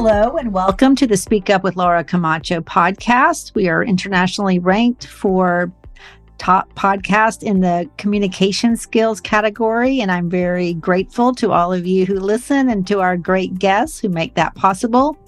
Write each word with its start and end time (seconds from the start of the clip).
Hello, 0.00 0.36
and 0.36 0.52
welcome 0.52 0.94
to 0.94 1.08
the 1.08 1.16
Speak 1.16 1.50
Up 1.50 1.64
with 1.64 1.74
Laura 1.74 2.04
Camacho 2.04 2.60
podcast. 2.60 3.52
We 3.56 3.68
are 3.68 3.82
internationally 3.82 4.60
ranked 4.60 5.08
for 5.08 5.72
top 6.38 6.72
podcast 6.74 7.42
in 7.42 7.62
the 7.62 7.90
communication 7.98 8.76
skills 8.76 9.20
category. 9.20 10.00
And 10.00 10.12
I'm 10.12 10.30
very 10.30 10.74
grateful 10.74 11.34
to 11.34 11.50
all 11.50 11.72
of 11.72 11.84
you 11.84 12.06
who 12.06 12.14
listen 12.14 12.68
and 12.68 12.86
to 12.86 13.00
our 13.00 13.16
great 13.16 13.58
guests 13.58 13.98
who 13.98 14.08
make 14.08 14.36
that 14.36 14.54
possible. 14.54 15.18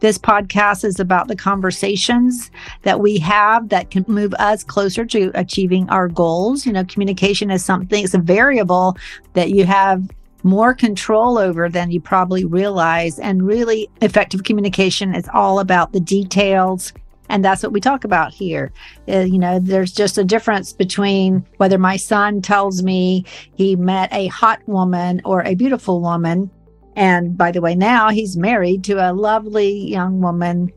This 0.00 0.16
podcast 0.16 0.86
is 0.86 0.98
about 0.98 1.28
the 1.28 1.36
conversations 1.36 2.50
that 2.80 3.00
we 3.00 3.18
have 3.18 3.68
that 3.68 3.90
can 3.90 4.06
move 4.08 4.32
us 4.38 4.64
closer 4.64 5.04
to 5.04 5.32
achieving 5.34 5.86
our 5.90 6.08
goals. 6.08 6.64
You 6.64 6.72
know, 6.72 6.84
communication 6.86 7.50
is 7.50 7.62
something, 7.62 8.02
it's 8.02 8.14
a 8.14 8.18
variable 8.18 8.96
that 9.34 9.50
you 9.50 9.66
have 9.66 10.08
more 10.44 10.74
control 10.74 11.38
over 11.38 11.68
than 11.68 11.90
you 11.90 12.00
probably 12.00 12.44
realize. 12.44 13.18
And 13.18 13.42
really, 13.42 13.90
effective 14.00 14.44
communication 14.44 15.14
is 15.14 15.28
all 15.34 15.58
about 15.58 15.92
the 15.92 16.00
details. 16.00 16.92
And 17.28 17.44
that's 17.44 17.62
what 17.62 17.72
we 17.72 17.80
talk 17.80 18.04
about 18.04 18.32
here. 18.32 18.70
Uh, 19.08 19.20
you 19.20 19.38
know, 19.38 19.58
there's 19.58 19.92
just 19.92 20.18
a 20.18 20.24
difference 20.24 20.72
between 20.72 21.44
whether 21.56 21.78
my 21.78 21.96
son 21.96 22.42
tells 22.42 22.82
me 22.82 23.24
he 23.56 23.76
met 23.76 24.12
a 24.12 24.26
hot 24.28 24.60
woman 24.68 25.22
or 25.24 25.42
a 25.42 25.54
beautiful 25.54 26.00
woman. 26.00 26.50
And 26.96 27.36
by 27.36 27.50
the 27.50 27.60
way, 27.60 27.74
now 27.74 28.10
he's 28.10 28.36
married 28.36 28.84
to 28.84 29.10
a 29.10 29.12
lovely 29.12 29.88
young 29.88 30.20
woman 30.20 30.70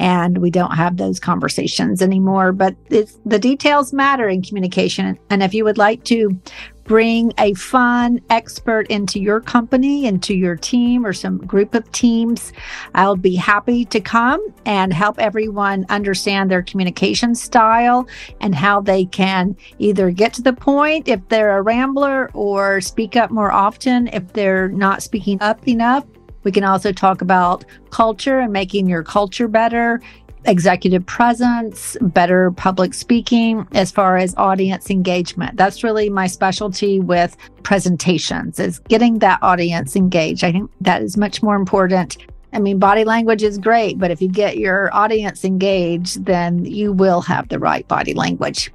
and 0.00 0.38
we 0.38 0.50
don't 0.50 0.72
have 0.72 0.96
those 0.96 1.20
conversations 1.20 2.00
anymore. 2.00 2.52
But 2.52 2.74
the 2.88 3.38
details 3.38 3.92
matter 3.92 4.28
in 4.28 4.42
communication. 4.42 5.18
And 5.28 5.42
if 5.42 5.52
you 5.52 5.62
would 5.64 5.78
like 5.78 6.02
to 6.04 6.40
bring 6.84 7.32
a 7.38 7.54
fun 7.54 8.20
expert 8.30 8.88
into 8.88 9.20
your 9.20 9.40
company, 9.40 10.06
into 10.06 10.34
your 10.34 10.56
team, 10.56 11.06
or 11.06 11.12
some 11.12 11.38
group 11.38 11.74
of 11.74 11.92
teams, 11.92 12.52
I'll 12.94 13.14
be 13.14 13.36
happy 13.36 13.84
to 13.84 14.00
come 14.00 14.44
and 14.64 14.92
help 14.92 15.20
everyone 15.20 15.86
understand 15.88 16.50
their 16.50 16.62
communication 16.62 17.34
style 17.34 18.08
and 18.40 18.54
how 18.54 18.80
they 18.80 19.04
can 19.04 19.54
either 19.78 20.10
get 20.10 20.32
to 20.34 20.42
the 20.42 20.54
point 20.54 21.06
if 21.06 21.20
they're 21.28 21.58
a 21.58 21.62
rambler 21.62 22.30
or 22.32 22.80
speak 22.80 23.14
up 23.16 23.30
more 23.30 23.52
often 23.52 24.08
if 24.08 24.32
they're 24.32 24.68
not 24.68 25.02
speaking 25.02 25.40
up 25.42 25.68
enough 25.68 26.04
we 26.42 26.52
can 26.52 26.64
also 26.64 26.92
talk 26.92 27.22
about 27.22 27.64
culture 27.90 28.40
and 28.40 28.52
making 28.52 28.88
your 28.88 29.02
culture 29.02 29.48
better, 29.48 30.00
executive 30.46 31.04
presence, 31.06 31.96
better 32.00 32.50
public 32.52 32.94
speaking 32.94 33.66
as 33.72 33.90
far 33.90 34.16
as 34.16 34.34
audience 34.36 34.90
engagement. 34.90 35.56
That's 35.56 35.84
really 35.84 36.08
my 36.08 36.26
specialty 36.26 37.00
with 37.00 37.36
presentations 37.62 38.58
is 38.58 38.78
getting 38.88 39.18
that 39.18 39.38
audience 39.42 39.96
engaged. 39.96 40.44
I 40.44 40.52
think 40.52 40.70
that 40.80 41.02
is 41.02 41.16
much 41.16 41.42
more 41.42 41.56
important. 41.56 42.16
I 42.52 42.58
mean, 42.58 42.78
body 42.78 43.04
language 43.04 43.42
is 43.42 43.58
great, 43.58 43.98
but 43.98 44.10
if 44.10 44.20
you 44.20 44.28
get 44.28 44.56
your 44.56 44.92
audience 44.94 45.44
engaged, 45.44 46.24
then 46.24 46.64
you 46.64 46.92
will 46.92 47.20
have 47.20 47.48
the 47.48 47.58
right 47.58 47.86
body 47.86 48.14
language. 48.14 48.72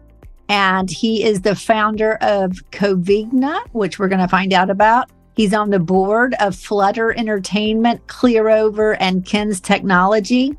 and 0.48 0.90
he 0.90 1.22
is 1.22 1.42
the 1.42 1.54
founder 1.54 2.18
of 2.20 2.54
Covigna, 2.72 3.60
which 3.70 4.00
we're 4.00 4.08
going 4.08 4.20
to 4.20 4.26
find 4.26 4.52
out 4.52 4.68
about. 4.68 5.08
He's 5.34 5.54
on 5.54 5.70
the 5.70 5.78
board 5.78 6.34
of 6.40 6.54
Flutter 6.54 7.16
Entertainment, 7.16 8.06
Clearcover, 8.06 8.96
and 9.00 9.24
Kins 9.24 9.60
Technology. 9.60 10.56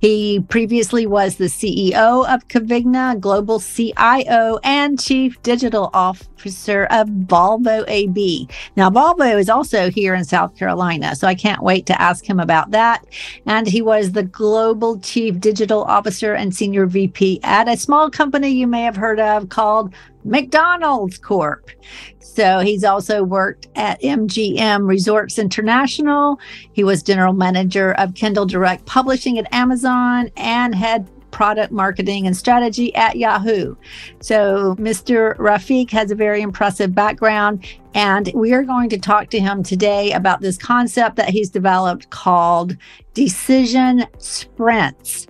He 0.00 0.40
previously 0.48 1.06
was 1.06 1.36
the 1.36 1.46
CEO 1.46 2.26
of 2.32 2.48
Covigna, 2.48 3.18
global 3.18 3.60
CIO, 3.60 4.58
and 4.62 5.00
chief 5.00 5.40
digital 5.42 5.90
officer 5.92 6.84
of 6.90 7.08
Volvo 7.08 7.84
AB. 7.88 8.48
Now, 8.76 8.90
Volvo 8.90 9.38
is 9.38 9.48
also 9.48 9.90
here 9.90 10.14
in 10.14 10.24
South 10.24 10.56
Carolina, 10.56 11.16
so 11.16 11.26
I 11.26 11.34
can't 11.34 11.62
wait 11.62 11.86
to 11.86 12.00
ask 12.00 12.24
him 12.24 12.40
about 12.40 12.70
that. 12.70 13.04
And 13.46 13.66
he 13.66 13.82
was 13.82 14.12
the 14.12 14.22
global 14.22 14.98
chief 15.00 15.40
digital 15.40 15.82
officer 15.84 16.34
and 16.34 16.54
senior 16.54 16.86
VP 16.86 17.40
at 17.42 17.68
a 17.68 17.76
small 17.76 18.10
company 18.10 18.48
you 18.48 18.66
may 18.66 18.82
have 18.82 18.96
heard 18.96 19.20
of 19.20 19.48
called 19.48 19.94
McDonald's 20.26 21.18
Corp. 21.18 21.70
So 22.18 22.58
he's 22.58 22.84
also 22.84 23.22
worked 23.22 23.68
at 23.76 24.00
MGM 24.02 24.86
Resorts 24.86 25.38
International. 25.38 26.38
He 26.72 26.84
was 26.84 27.02
general 27.02 27.32
manager 27.32 27.92
of 27.92 28.14
Kindle 28.14 28.44
Direct 28.44 28.84
Publishing 28.84 29.38
at 29.38 29.52
Amazon 29.54 30.30
and 30.36 30.74
had 30.74 31.08
product 31.30 31.70
marketing 31.70 32.26
and 32.26 32.36
strategy 32.36 32.94
at 32.94 33.16
Yahoo. 33.16 33.76
So 34.20 34.74
Mr. 34.78 35.36
Rafiq 35.36 35.90
has 35.90 36.10
a 36.10 36.14
very 36.14 36.40
impressive 36.40 36.94
background. 36.94 37.66
And 37.94 38.30
we 38.34 38.52
are 38.52 38.62
going 38.62 38.88
to 38.90 38.98
talk 38.98 39.30
to 39.30 39.38
him 39.38 39.62
today 39.62 40.12
about 40.12 40.40
this 40.40 40.56
concept 40.56 41.16
that 41.16 41.28
he's 41.28 41.50
developed 41.50 42.10
called 42.10 42.76
decision 43.14 44.06
sprints. 44.18 45.26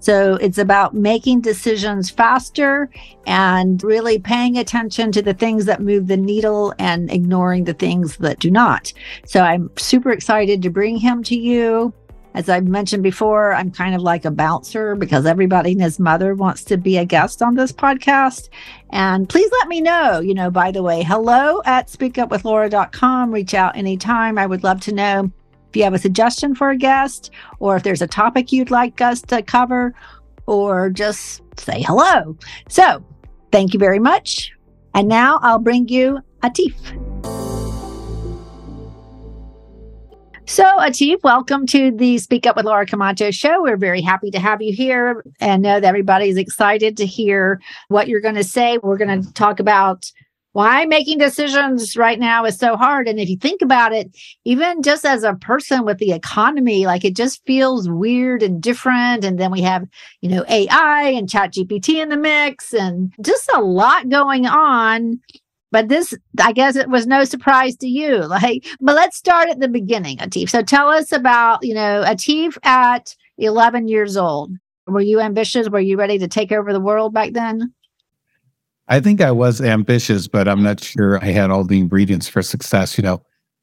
So 0.00 0.34
it's 0.36 0.58
about 0.58 0.94
making 0.94 1.42
decisions 1.42 2.10
faster 2.10 2.90
and 3.26 3.82
really 3.82 4.18
paying 4.18 4.56
attention 4.58 5.12
to 5.12 5.22
the 5.22 5.34
things 5.34 5.66
that 5.66 5.82
move 5.82 6.08
the 6.08 6.16
needle 6.16 6.74
and 6.78 7.10
ignoring 7.10 7.64
the 7.64 7.74
things 7.74 8.16
that 8.16 8.40
do 8.40 8.50
not. 8.50 8.92
So 9.26 9.40
I'm 9.40 9.70
super 9.76 10.10
excited 10.10 10.62
to 10.62 10.70
bring 10.70 10.96
him 10.96 11.22
to 11.24 11.36
you. 11.36 11.92
As 12.32 12.48
I've 12.48 12.66
mentioned 12.66 13.02
before, 13.02 13.52
I'm 13.54 13.72
kind 13.72 13.94
of 13.94 14.02
like 14.02 14.24
a 14.24 14.30
bouncer 14.30 14.94
because 14.94 15.26
everybody 15.26 15.72
and 15.72 15.82
his 15.82 15.98
mother 15.98 16.34
wants 16.34 16.62
to 16.64 16.76
be 16.76 16.96
a 16.96 17.04
guest 17.04 17.42
on 17.42 17.56
this 17.56 17.72
podcast. 17.72 18.48
And 18.90 19.28
please 19.28 19.50
let 19.58 19.68
me 19.68 19.80
know, 19.80 20.20
you 20.20 20.32
know, 20.32 20.50
by 20.50 20.70
the 20.70 20.82
way, 20.82 21.02
hello 21.02 21.60
at 21.64 21.88
speakupwithlaura.com. 21.88 23.32
Reach 23.32 23.54
out 23.54 23.76
anytime. 23.76 24.38
I 24.38 24.46
would 24.46 24.62
love 24.62 24.80
to 24.82 24.94
know 24.94 25.32
if 25.70 25.76
you 25.76 25.84
have 25.84 25.94
a 25.94 25.98
suggestion 25.98 26.54
for 26.54 26.70
a 26.70 26.76
guest, 26.76 27.30
or 27.60 27.76
if 27.76 27.84
there's 27.84 28.02
a 28.02 28.08
topic 28.08 28.50
you'd 28.50 28.72
like 28.72 29.00
us 29.00 29.22
to 29.22 29.40
cover, 29.40 29.94
or 30.46 30.90
just 30.90 31.42
say 31.56 31.80
hello. 31.80 32.36
So, 32.68 33.04
thank 33.52 33.72
you 33.72 33.78
very 33.78 34.00
much. 34.00 34.50
And 34.94 35.06
now 35.06 35.38
I'll 35.42 35.60
bring 35.60 35.88
you 35.88 36.18
Atif. 36.42 36.74
So, 40.46 40.64
Atif, 40.64 41.22
welcome 41.22 41.64
to 41.66 41.92
the 41.92 42.18
Speak 42.18 42.44
Up 42.44 42.56
with 42.56 42.64
Laura 42.64 42.84
Camacho 42.84 43.30
show. 43.30 43.62
We're 43.62 43.76
very 43.76 44.00
happy 44.00 44.32
to 44.32 44.40
have 44.40 44.60
you 44.60 44.72
here 44.72 45.24
and 45.38 45.62
know 45.62 45.78
that 45.78 45.86
everybody's 45.86 46.36
excited 46.36 46.96
to 46.96 47.06
hear 47.06 47.60
what 47.86 48.08
you're 48.08 48.20
going 48.20 48.34
to 48.34 48.42
say. 48.42 48.78
We're 48.82 48.98
going 48.98 49.22
to 49.22 49.32
talk 49.34 49.60
about 49.60 50.10
why 50.52 50.84
making 50.84 51.18
decisions 51.18 51.96
right 51.96 52.18
now 52.18 52.44
is 52.44 52.58
so 52.58 52.76
hard. 52.76 53.06
And 53.06 53.20
if 53.20 53.28
you 53.28 53.36
think 53.36 53.62
about 53.62 53.92
it, 53.92 54.16
even 54.44 54.82
just 54.82 55.04
as 55.04 55.22
a 55.22 55.34
person 55.34 55.84
with 55.84 55.98
the 55.98 56.12
economy, 56.12 56.86
like 56.86 57.04
it 57.04 57.14
just 57.14 57.44
feels 57.46 57.88
weird 57.88 58.42
and 58.42 58.60
different. 58.60 59.24
And 59.24 59.38
then 59.38 59.52
we 59.52 59.60
have, 59.62 59.86
you 60.20 60.28
know, 60.28 60.44
AI 60.48 61.02
and 61.14 61.28
Chat 61.28 61.52
GPT 61.54 62.02
in 62.02 62.08
the 62.08 62.16
mix 62.16 62.74
and 62.74 63.12
just 63.22 63.48
a 63.54 63.60
lot 63.60 64.08
going 64.08 64.46
on. 64.46 65.20
But 65.72 65.88
this, 65.88 66.12
I 66.40 66.50
guess 66.50 66.74
it 66.74 66.88
was 66.88 67.06
no 67.06 67.22
surprise 67.24 67.76
to 67.76 67.86
you. 67.88 68.24
Like, 68.30 68.66
but 68.80 68.96
let's 68.96 69.16
start 69.16 69.48
at 69.48 69.60
the 69.60 69.68
beginning, 69.68 70.18
Atif. 70.18 70.50
So 70.50 70.62
tell 70.62 70.88
us 70.88 71.12
about, 71.12 71.64
you 71.64 71.74
know, 71.74 72.02
Atif 72.04 72.56
at 72.64 73.14
11 73.38 73.86
years 73.88 74.16
old. 74.16 74.52
Were 74.86 75.00
you 75.00 75.20
ambitious? 75.20 75.68
Were 75.68 75.80
you 75.80 75.96
ready 75.96 76.18
to 76.18 76.28
take 76.28 76.50
over 76.50 76.72
the 76.72 76.80
world 76.80 77.12
back 77.12 77.32
then? 77.32 77.72
I 78.90 78.98
think 78.98 79.20
I 79.20 79.30
was 79.30 79.60
ambitious, 79.60 80.26
but 80.26 80.48
I'm 80.48 80.64
not 80.64 80.80
sure 80.80 81.22
I 81.24 81.28
had 81.28 81.50
all 81.50 81.62
the 81.62 81.78
ingredients 81.78 82.28
for 82.28 82.42
success. 82.42 82.98
You 82.98 83.02
know, 83.02 83.22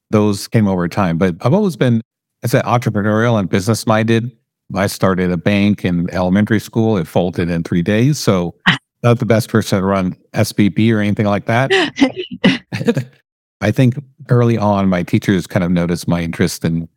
those 0.10 0.48
came 0.48 0.68
over 0.68 0.88
time. 0.88 1.18
But 1.18 1.36
I've 1.42 1.54
always 1.54 1.76
been, 1.76 2.02
I 2.46 2.48
said, 2.48 2.64
entrepreneurial 2.64 3.38
and 3.38 3.50
business 3.50 3.86
minded. 3.86 4.32
I 4.74 4.88
started 4.88 5.30
a 5.32 5.38
bank 5.38 5.84
in 5.84 6.10
elementary 6.12 6.62
school. 6.62 6.98
It 6.98 7.08
folded 7.08 7.50
in 7.50 7.64
three 7.64 7.82
days. 7.82 8.18
So 8.18 8.56
not 9.04 9.20
the 9.20 9.26
best 9.26 9.50
person 9.50 9.82
to 9.82 9.86
run 9.86 10.16
SVB 10.34 10.94
or 10.94 11.02
anything 11.02 11.26
like 11.26 11.46
that. 11.46 11.72
I 13.62 13.72
think 13.72 13.96
early 14.30 14.58
on, 14.58 14.88
my 14.88 15.04
teachers 15.04 15.46
kind 15.46 15.66
of 15.66 15.72
noticed 15.72 16.08
my 16.08 16.22
interest 16.22 16.64
in 16.64 16.88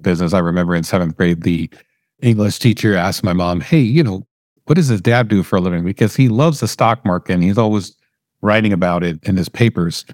business. 0.00 0.32
I 0.32 0.38
remember 0.38 0.74
in 0.74 0.84
seventh 0.84 1.18
grade, 1.18 1.42
the 1.42 1.68
English 2.22 2.60
teacher 2.60 2.94
asked 2.96 3.22
my 3.22 3.34
mom, 3.34 3.60
Hey, 3.60 3.80
you 3.80 4.02
know, 4.02 4.26
what 4.66 4.76
does 4.76 4.88
his 4.88 5.00
dad 5.00 5.28
do 5.28 5.42
for 5.42 5.56
a 5.56 5.60
living? 5.60 5.84
Because 5.84 6.16
he 6.16 6.28
loves 6.28 6.60
the 6.60 6.68
stock 6.68 7.04
market 7.04 7.34
and 7.34 7.42
he's 7.42 7.58
always 7.58 7.96
writing 8.40 8.72
about 8.72 9.02
it 9.02 9.18
in 9.24 9.36
his 9.36 9.48
papers. 9.48 10.04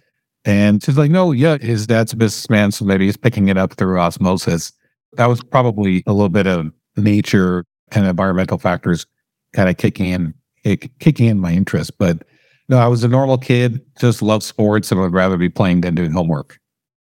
And 0.44 0.82
she's 0.82 0.96
like, 0.96 1.10
no, 1.10 1.32
yeah, 1.32 1.58
his 1.58 1.86
dad's 1.86 2.12
a 2.12 2.16
businessman, 2.16 2.72
so 2.72 2.84
maybe 2.84 3.06
he's 3.06 3.16
picking 3.16 3.48
it 3.48 3.58
up 3.58 3.74
through 3.74 3.98
osmosis. 3.98 4.72
That 5.14 5.26
was 5.26 5.42
probably 5.42 6.02
a 6.06 6.12
little 6.12 6.30
bit 6.30 6.46
of 6.46 6.72
nature 6.96 7.64
and 7.92 8.06
environmental 8.06 8.58
factors 8.58 9.06
kind 9.52 9.68
of 9.68 9.76
kicking 9.76 10.34
in, 10.64 10.78
kicking 10.98 11.26
in 11.26 11.38
my 11.38 11.52
interest. 11.52 11.98
But 11.98 12.22
No, 12.68 12.78
I 12.78 12.86
was 12.86 13.04
a 13.04 13.08
normal 13.08 13.36
kid, 13.36 13.84
just 13.98 14.22
loved 14.22 14.44
sports 14.44 14.90
and 14.90 15.00
would 15.00 15.12
rather 15.12 15.36
be 15.36 15.48
playing 15.48 15.82
than 15.82 15.94
doing 15.94 16.12
homework. 16.12 16.58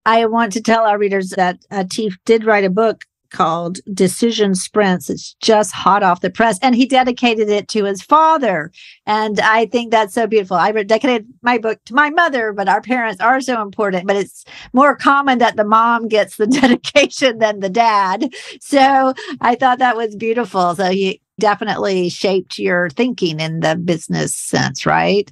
I 0.05 0.25
want 0.27 0.53
to 0.53 0.63
tell 0.63 0.85
our 0.85 0.97
readers 0.97 1.31
that 1.31 1.59
uh, 1.71 1.85
Teef 1.91 2.17
did 2.25 2.45
write 2.45 2.65
a 2.65 2.71
book 2.71 3.05
called 3.37 3.81
Decision 3.93 4.55
Sprints. 4.55 5.11
It's 5.11 5.35
just 5.43 5.73
hot 5.73 6.03
off 6.03 6.23
the 6.23 6.31
press. 6.31 6.59
And 6.63 6.75
he 6.75 6.87
dedicated 6.87 7.51
it 7.51 7.69
to 7.69 7.85
his 7.85 8.03
father. 8.03 8.73
And 9.05 9.39
I 9.41 9.67
think 9.67 9.91
that's 9.91 10.15
so 10.15 10.27
beautiful. 10.27 10.57
I 10.57 10.73
dedicated 10.73 11.27
my 11.43 11.59
book 11.59 11.85
to 11.85 11.95
my 11.95 12.11
mother, 12.11 12.53
but 12.53 12.69
our 12.69 12.81
parents 12.81 13.21
are 13.21 13.41
so 13.41 13.61
important. 13.61 14.07
But 14.07 14.17
it's 14.17 14.45
more 14.73 14.97
common 14.97 15.39
that 15.39 15.57
the 15.57 15.65
mom 15.65 16.09
gets 16.09 16.37
the 16.37 16.47
dedication 16.61 17.39
than 17.39 17.61
the 17.61 17.69
dad. 17.69 18.33
So 18.61 19.13
I 19.41 19.55
thought 19.55 19.79
that 19.81 19.97
was 19.97 20.17
beautiful. 20.17 20.75
So 20.75 20.91
he 20.91 21.21
definitely 21.39 22.09
shaped 22.09 22.59
your 22.59 22.89
thinking 22.91 23.41
in 23.41 23.61
the 23.61 23.77
business 23.77 24.35
sense, 24.35 24.87
right? 24.87 25.31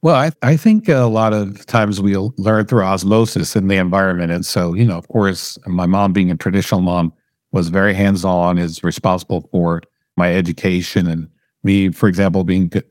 Well, 0.00 0.14
I, 0.14 0.30
I 0.42 0.56
think 0.56 0.88
a 0.88 1.06
lot 1.06 1.32
of 1.32 1.66
times 1.66 2.00
we 2.00 2.16
learn 2.16 2.66
through 2.66 2.84
osmosis 2.84 3.56
in 3.56 3.66
the 3.66 3.76
environment. 3.76 4.30
And 4.30 4.46
so, 4.46 4.72
you 4.72 4.84
know, 4.84 4.96
of 4.96 5.08
course, 5.08 5.58
my 5.66 5.86
mom 5.86 6.12
being 6.12 6.30
a 6.30 6.36
traditional 6.36 6.80
mom 6.80 7.12
was 7.52 7.68
very 7.68 7.94
hands 7.94 8.24
on, 8.24 8.58
is 8.58 8.82
responsible 8.82 9.48
for 9.50 9.82
my 10.16 10.34
education 10.34 11.06
and 11.06 11.28
me, 11.62 11.90
for 11.90 12.08
example, 12.08 12.44
being 12.44 12.68
good, 12.68 12.88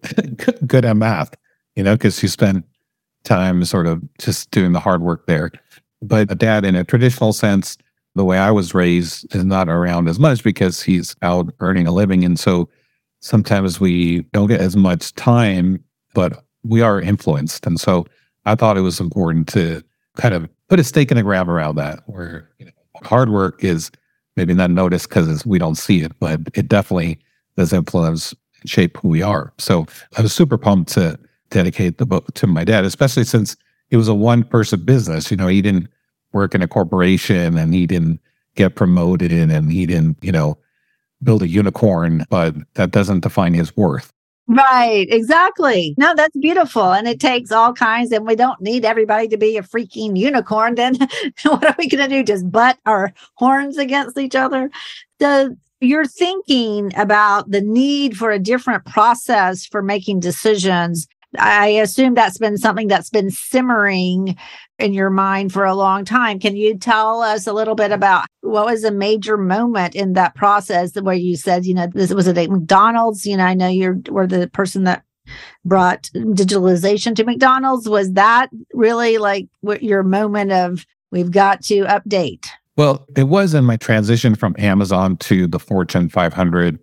good 0.68 0.86
at 0.86 0.98
math, 0.98 1.36
you 1.75 1.83
know, 1.83 1.95
because 1.95 2.19
she 2.19 2.27
spent 2.27 2.65
time 3.24 3.63
sort 3.65 3.88
of 3.88 4.01
just 4.19 4.51
doing 4.51 4.71
the 4.71 4.80
hard 4.80 5.01
work 5.01 5.25
there. 5.27 5.51
But 6.01 6.31
a 6.31 6.36
dad, 6.36 6.65
in 6.65 6.75
a 6.75 6.83
traditional 6.83 7.33
sense, 7.33 7.77
the 8.15 8.25
way 8.25 8.38
I 8.38 8.51
was 8.51 8.74
raised 8.74 9.33
is 9.36 9.45
not 9.45 9.69
around 9.69 10.09
as 10.09 10.19
much 10.19 10.44
because 10.44 10.81
he's 10.81 11.15
out 11.21 11.54
earning 11.59 11.88
a 11.88 11.92
living. 11.92 12.24
And 12.24 12.39
so 12.39 12.69
sometimes 13.19 13.80
we 13.80 14.21
don't 14.33 14.48
get 14.48 14.62
as 14.62 14.75
much 14.75 15.13
time, 15.13 15.83
but 16.13 16.44
we 16.63 16.81
are 16.81 17.00
influenced. 17.00 17.65
And 17.65 17.80
so 17.80 18.06
I 18.45 18.56
thought 18.56 18.77
it 18.77 18.81
was 18.81 19.00
important 19.00 19.48
to 19.50 19.83
kind 20.18 20.33
of 20.33 20.50
put 20.68 20.80
a 20.80 20.83
stake 20.83 21.12
in 21.12 21.18
the 21.18 21.24
ground 21.24 21.50
around 21.50 21.75
that, 21.75 22.00
where 22.07 22.50
you 22.59 22.65
know, 22.65 22.71
hard 23.04 23.30
work 23.30 23.63
is 23.63 23.92
maybe 24.37 24.53
not 24.53 24.71
noticed 24.71 25.09
because 25.09 25.45
we 25.45 25.59
don't 25.59 25.75
see 25.75 26.01
it, 26.01 26.17
but 26.19 26.39
it 26.53 26.67
definitely 26.67 27.19
does 27.57 27.73
influence 27.73 28.33
shape 28.65 28.97
who 28.97 29.09
we 29.09 29.21
are. 29.21 29.51
So 29.57 29.85
I 30.17 30.21
was 30.21 30.33
super 30.33 30.57
pumped 30.57 30.93
to 30.93 31.19
dedicate 31.49 31.97
the 31.97 32.05
book 32.05 32.33
to 32.35 32.47
my 32.47 32.63
dad, 32.63 32.85
especially 32.85 33.23
since 33.23 33.57
it 33.89 33.97
was 33.97 34.07
a 34.07 34.13
one 34.13 34.43
person 34.43 34.83
business. 34.85 35.31
You 35.31 35.37
know, 35.37 35.47
he 35.47 35.61
didn't 35.61 35.89
work 36.33 36.53
in 36.53 36.61
a 36.61 36.67
corporation 36.67 37.57
and 37.57 37.73
he 37.73 37.87
didn't 37.87 38.19
get 38.55 38.75
promoted 38.75 39.31
and 39.31 39.71
he 39.71 39.85
didn't, 39.85 40.17
you 40.21 40.31
know, 40.31 40.57
build 41.23 41.41
a 41.41 41.47
unicorn, 41.47 42.25
but 42.29 42.55
that 42.75 42.91
doesn't 42.91 43.21
define 43.21 43.53
his 43.53 43.75
worth. 43.75 44.13
Right, 44.49 45.07
exactly. 45.09 45.94
No, 45.97 46.13
that's 46.15 46.35
beautiful. 46.38 46.94
And 46.94 47.05
it 47.05 47.19
takes 47.19 47.51
all 47.51 47.73
kinds, 47.73 48.13
and 48.13 48.25
we 48.25 48.35
don't 48.35 48.61
need 48.61 48.85
everybody 48.85 49.27
to 49.27 49.38
be 49.38 49.57
a 49.57 49.61
freaking 49.61 50.17
unicorn. 50.17 50.75
Then 50.75 50.95
what 51.44 51.65
are 51.65 51.75
we 51.77 51.89
going 51.89 52.09
to 52.09 52.15
do? 52.15 52.23
Just 52.23 52.49
butt 52.49 52.77
our 52.85 53.13
horns 53.35 53.77
against 53.77 54.17
each 54.17 54.35
other? 54.35 54.69
The 55.19 55.57
you're 55.79 56.05
thinking 56.05 56.91
about 56.97 57.51
the 57.51 57.61
need 57.61 58.17
for 58.17 58.31
a 58.31 58.39
different 58.39 58.85
process 58.85 59.65
for 59.65 59.83
making 59.83 60.21
decisions 60.21 61.07
I 61.37 61.67
assume 61.67 62.13
that's 62.13 62.37
been 62.37 62.57
something 62.57 62.87
that's 62.87 63.09
been 63.09 63.29
simmering 63.29 64.37
in 64.79 64.93
your 64.93 65.09
mind 65.09 65.53
for 65.53 65.65
a 65.65 65.75
long 65.75 66.05
time. 66.05 66.39
Can 66.39 66.55
you 66.55 66.77
tell 66.77 67.21
us 67.21 67.47
a 67.47 67.53
little 67.53 67.75
bit 67.75 67.91
about 67.91 68.25
what 68.41 68.65
was 68.65 68.83
a 68.83 68.91
major 68.91 69.37
moment 69.37 69.95
in 69.95 70.13
that 70.13 70.35
process 70.35 70.95
where 70.95 71.15
you 71.15 71.35
said, 71.35 71.65
you 71.65 71.73
know, 71.73 71.87
this 71.87 72.13
was 72.13 72.27
it 72.27 72.37
at 72.37 72.49
McDonald's? 72.49 73.25
You 73.25 73.37
know, 73.37 73.45
I 73.45 73.53
know 73.53 73.67
you 73.67 74.03
were 74.09 74.27
the 74.27 74.47
person 74.49 74.83
that 74.83 75.03
brought 75.65 76.03
digitalization 76.13 77.15
to 77.15 77.23
McDonald's. 77.23 77.89
Was 77.89 78.13
that 78.13 78.49
really 78.73 79.17
like 79.17 79.47
what 79.61 79.83
your 79.83 80.03
moment 80.03 80.51
of 80.51 80.85
we've 81.11 81.31
got 81.31 81.63
to 81.63 81.83
update? 81.85 82.47
Well, 82.77 83.05
it 83.15 83.23
was 83.23 83.53
in 83.53 83.65
my 83.65 83.77
transition 83.77 84.35
from 84.35 84.55
Amazon 84.59 85.17
to 85.17 85.47
the 85.47 85.59
Fortune 85.59 86.09
500. 86.09 86.79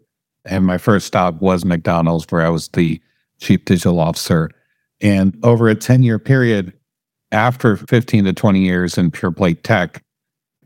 And 0.46 0.66
my 0.66 0.76
first 0.76 1.06
stop 1.06 1.40
was 1.40 1.64
McDonald's, 1.64 2.26
where 2.28 2.42
I 2.42 2.50
was 2.50 2.68
the 2.68 3.00
chief 3.40 3.64
digital 3.64 4.00
officer. 4.00 4.50
And 5.00 5.38
over 5.42 5.69
a 5.69 5.75
10 5.75 6.02
year 6.02 6.19
period, 6.19 6.72
after 7.32 7.76
15 7.76 8.25
to 8.25 8.32
20 8.32 8.60
years 8.60 8.96
in 8.96 9.10
pure 9.10 9.32
play 9.32 9.54
tech, 9.54 10.02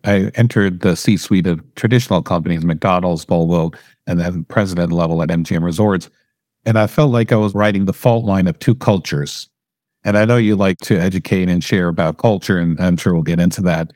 I 0.05 0.31
entered 0.35 0.81
the 0.81 0.97
C 0.97 1.17
suite 1.17 1.47
of 1.47 1.63
traditional 1.75 2.23
companies, 2.23 2.65
McDonald's, 2.65 3.25
Volvo, 3.25 3.75
and 4.07 4.21
then 4.21 4.45
president 4.45 4.93
level 4.93 5.23
at 5.23 5.29
MGM 5.29 5.65
Resorts. 5.65 6.09
And 6.65 6.79
I 6.79 6.87
felt 6.87 7.11
like 7.11 7.33
I 7.33 7.37
was 7.37 7.55
riding 7.55 7.87
the 7.87 7.93
fault 7.93 8.25
line 8.25 8.47
of 8.47 8.59
two 8.59 8.75
cultures. 8.75 9.49
And 10.05 10.17
I 10.17 10.25
know 10.25 10.37
you 10.37 10.55
like 10.57 10.79
to 10.79 10.99
educate 10.99 11.49
and 11.49 11.63
share 11.63 11.89
about 11.89 12.19
culture, 12.19 12.59
and 12.59 12.81
I'm 12.81 12.97
sure 12.97 13.15
we'll 13.15 13.23
get 13.23 13.41
into 13.41 13.63
that. 13.63 13.93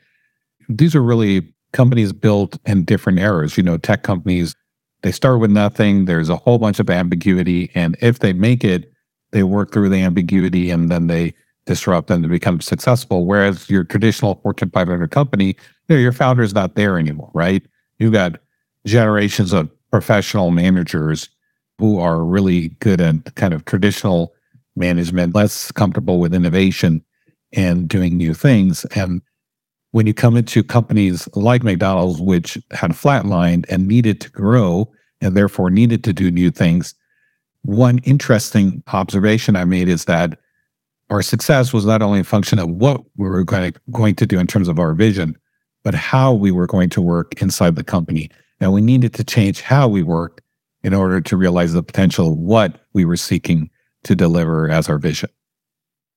These 0.67 0.95
are 0.95 1.01
really 1.01 1.53
companies 1.71 2.11
built 2.11 2.57
in 2.65 2.83
different 2.83 3.19
eras. 3.19 3.57
You 3.57 3.63
know, 3.63 3.77
tech 3.77 4.03
companies 4.03 4.55
they 5.03 5.11
start 5.11 5.39
with 5.39 5.51
nothing. 5.51 6.05
There's 6.05 6.29
a 6.29 6.37
whole 6.37 6.57
bunch 6.57 6.79
of 6.79 6.89
ambiguity. 6.89 7.69
And 7.75 7.95
if 8.01 8.19
they 8.19 8.33
make 8.33 8.63
it, 8.63 8.91
they 9.31 9.43
work 9.43 9.71
through 9.71 9.89
the 9.89 10.01
ambiguity 10.01 10.71
and 10.71 10.89
then 10.89 11.07
they 11.07 11.33
disrupt 11.65 12.09
and 12.09 12.23
they 12.23 12.27
become 12.27 12.61
successful. 12.61 13.25
Whereas 13.25 13.69
your 13.69 13.83
traditional 13.83 14.35
Fortune 14.35 14.71
500 14.71 15.11
company, 15.11 15.47
you 15.87 15.95
know, 15.95 15.95
your 15.97 16.11
founder's 16.11 16.53
not 16.53 16.75
there 16.75 16.97
anymore, 16.97 17.31
right? 17.33 17.63
You've 17.99 18.13
got 18.13 18.39
generations 18.85 19.53
of 19.53 19.69
professional 19.91 20.51
managers 20.51 21.29
who 21.79 21.99
are 21.99 22.23
really 22.23 22.69
good 22.79 23.01
at 23.01 23.35
kind 23.35 23.53
of 23.53 23.65
traditional 23.65 24.33
management, 24.75 25.35
less 25.35 25.71
comfortable 25.71 26.19
with 26.19 26.33
innovation 26.33 27.03
and 27.51 27.87
doing 27.87 28.17
new 28.17 28.33
things. 28.33 28.85
And 28.95 29.21
when 29.93 30.07
you 30.07 30.13
come 30.13 30.35
into 30.35 30.63
companies 30.63 31.29
like 31.35 31.63
McDonald's, 31.63 32.19
which 32.19 32.57
had 32.71 32.91
flatlined 32.91 33.65
and 33.69 33.87
needed 33.87 34.19
to 34.19 34.29
grow 34.31 34.91
and 35.21 35.37
therefore 35.37 35.69
needed 35.69 36.03
to 36.03 36.11
do 36.11 36.31
new 36.31 36.49
things, 36.49 36.95
one 37.61 37.99
interesting 37.99 38.81
observation 38.91 39.55
I 39.55 39.65
made 39.65 39.87
is 39.87 40.05
that 40.05 40.39
our 41.11 41.21
success 41.21 41.73
was 41.73 41.85
not 41.85 42.01
only 42.01 42.21
a 42.21 42.23
function 42.23 42.57
of 42.57 42.69
what 42.69 43.01
we 43.17 43.29
were 43.29 43.43
going 43.43 43.71
to, 43.71 43.79
going 43.91 44.15
to 44.15 44.25
do 44.25 44.39
in 44.39 44.47
terms 44.47 44.67
of 44.67 44.79
our 44.79 44.95
vision, 44.95 45.37
but 45.83 45.93
how 45.93 46.33
we 46.33 46.49
were 46.49 46.67
going 46.67 46.89
to 46.89 47.01
work 47.01 47.39
inside 47.39 47.75
the 47.75 47.83
company. 47.83 48.31
And 48.59 48.73
we 48.73 48.81
needed 48.81 49.13
to 49.13 49.23
change 49.23 49.61
how 49.61 49.87
we 49.87 50.01
worked 50.01 50.41
in 50.81 50.95
order 50.95 51.21
to 51.21 51.37
realize 51.37 51.73
the 51.73 51.83
potential 51.83 52.31
of 52.31 52.37
what 52.39 52.79
we 52.93 53.05
were 53.05 53.15
seeking 53.15 53.69
to 54.05 54.15
deliver 54.15 54.71
as 54.71 54.89
our 54.89 54.97
vision. 54.97 55.29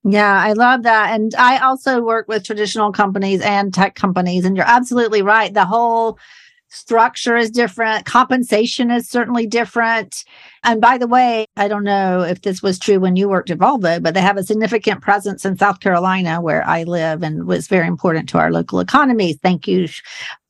Yeah, 0.09 0.41
I 0.41 0.53
love 0.53 0.85
that. 0.85 1.15
And 1.15 1.35
I 1.37 1.59
also 1.59 2.01
work 2.01 2.29
with 2.29 2.45
traditional 2.45 2.93
companies 2.93 3.41
and 3.41 3.75
tech 3.75 3.97
companies. 3.97 4.45
And 4.45 4.57
you're 4.57 4.65
absolutely 4.69 5.21
right. 5.21 5.53
The 5.53 5.65
whole 5.65 6.17
structure 6.69 7.37
is 7.37 7.51
different, 7.51 8.05
compensation 8.05 8.91
is 8.91 9.09
certainly 9.09 9.47
different. 9.47 10.25
And 10.63 10.81
by 10.81 10.99
the 10.99 11.07
way, 11.07 11.47
I 11.57 11.69
don't 11.69 11.85
know 11.85 12.23
if 12.23 12.43
this 12.43 12.63
was 12.63 12.79
true 12.79 13.01
when 13.01 13.17
you 13.17 13.29
worked 13.29 13.51
at 13.51 13.59
Volvo, 13.59 14.03
but 14.03 14.15
they 14.15 14.21
have 14.21 14.37
a 14.37 14.45
significant 14.45 15.01
presence 15.01 15.45
in 15.45 15.57
South 15.57 15.81
Carolina 15.81 16.41
where 16.41 16.67
I 16.67 16.83
live 16.83 17.23
and 17.23 17.47
was 17.47 17.67
very 17.67 17.87
important 17.87 18.29
to 18.29 18.39
our 18.39 18.53
local 18.53 18.81
economy. 18.81 19.35
Thank 19.35 19.67
you, 19.67 19.89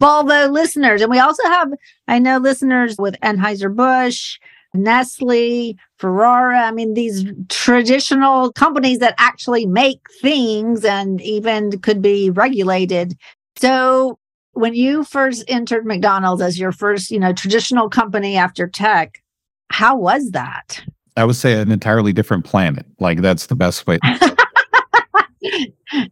Volvo 0.00 0.50
listeners. 0.50 1.00
And 1.00 1.10
we 1.10 1.18
also 1.18 1.44
have, 1.44 1.72
I 2.08 2.18
know, 2.18 2.38
listeners 2.38 2.96
with 2.98 3.18
Anheuser-Busch 3.20 4.38
Nestle, 4.76 5.76
Ferrara. 5.98 6.60
I 6.60 6.70
mean, 6.70 6.94
these 6.94 7.24
traditional 7.48 8.52
companies 8.52 8.98
that 8.98 9.14
actually 9.18 9.66
make 9.66 10.00
things 10.20 10.84
and 10.84 11.20
even 11.20 11.78
could 11.80 12.00
be 12.02 12.30
regulated. 12.30 13.16
So 13.56 14.18
when 14.52 14.74
you 14.74 15.04
first 15.04 15.44
entered 15.48 15.84
McDonald's 15.86 16.42
as 16.42 16.58
your 16.58 16.72
first, 16.72 17.10
you 17.10 17.18
know, 17.18 17.32
traditional 17.32 17.88
company 17.88 18.36
after 18.36 18.66
tech, 18.66 19.22
how 19.70 19.96
was 19.96 20.30
that? 20.30 20.82
I 21.16 21.24
would 21.24 21.36
say 21.36 21.60
an 21.60 21.72
entirely 21.72 22.12
different 22.12 22.44
planet. 22.44 22.86
Like 23.00 23.20
that's 23.20 23.46
the 23.46 23.56
best 23.56 23.86
way. 23.86 23.98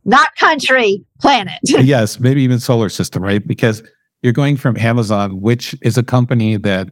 Not 0.04 0.28
country, 0.36 1.04
planet. 1.20 1.58
yes, 1.62 2.20
maybe 2.20 2.42
even 2.42 2.60
solar 2.60 2.88
system, 2.88 3.22
right? 3.22 3.46
Because 3.46 3.82
you're 4.22 4.32
going 4.32 4.56
from 4.56 4.76
Amazon, 4.78 5.40
which 5.40 5.76
is 5.82 5.98
a 5.98 6.02
company 6.02 6.56
that 6.56 6.88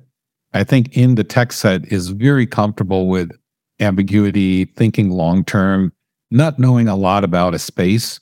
I 0.54 0.64
think 0.64 0.96
in 0.96 1.14
the 1.14 1.24
tech 1.24 1.52
set 1.52 1.90
is 1.90 2.08
very 2.08 2.46
comfortable 2.46 3.08
with 3.08 3.30
ambiguity, 3.80 4.66
thinking 4.66 5.10
long 5.10 5.44
term, 5.44 5.92
not 6.30 6.58
knowing 6.58 6.88
a 6.88 6.96
lot 6.96 7.24
about 7.24 7.54
a 7.54 7.58
space 7.58 8.20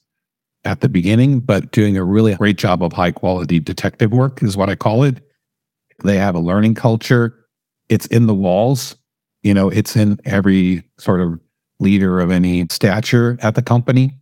at 0.64 0.80
the 0.80 0.88
beginning, 0.88 1.40
but 1.40 1.72
doing 1.72 1.96
a 1.96 2.04
really 2.04 2.34
great 2.34 2.58
job 2.58 2.82
of 2.82 2.92
high 2.92 3.10
quality 3.10 3.58
detective 3.58 4.12
work 4.12 4.42
is 4.42 4.56
what 4.56 4.68
I 4.68 4.74
call 4.74 5.04
it. 5.04 5.20
They 6.04 6.16
have 6.16 6.34
a 6.34 6.40
learning 6.40 6.74
culture. 6.74 7.34
It's 7.88 8.06
in 8.06 8.26
the 8.26 8.34
walls. 8.34 8.96
You 9.42 9.54
know, 9.54 9.68
it's 9.68 9.96
in 9.96 10.18
every 10.24 10.82
sort 10.98 11.20
of 11.20 11.40
leader 11.78 12.20
of 12.20 12.30
any 12.30 12.66
stature 12.70 13.38
at 13.40 13.54
the 13.54 13.62
company. 13.62 14.12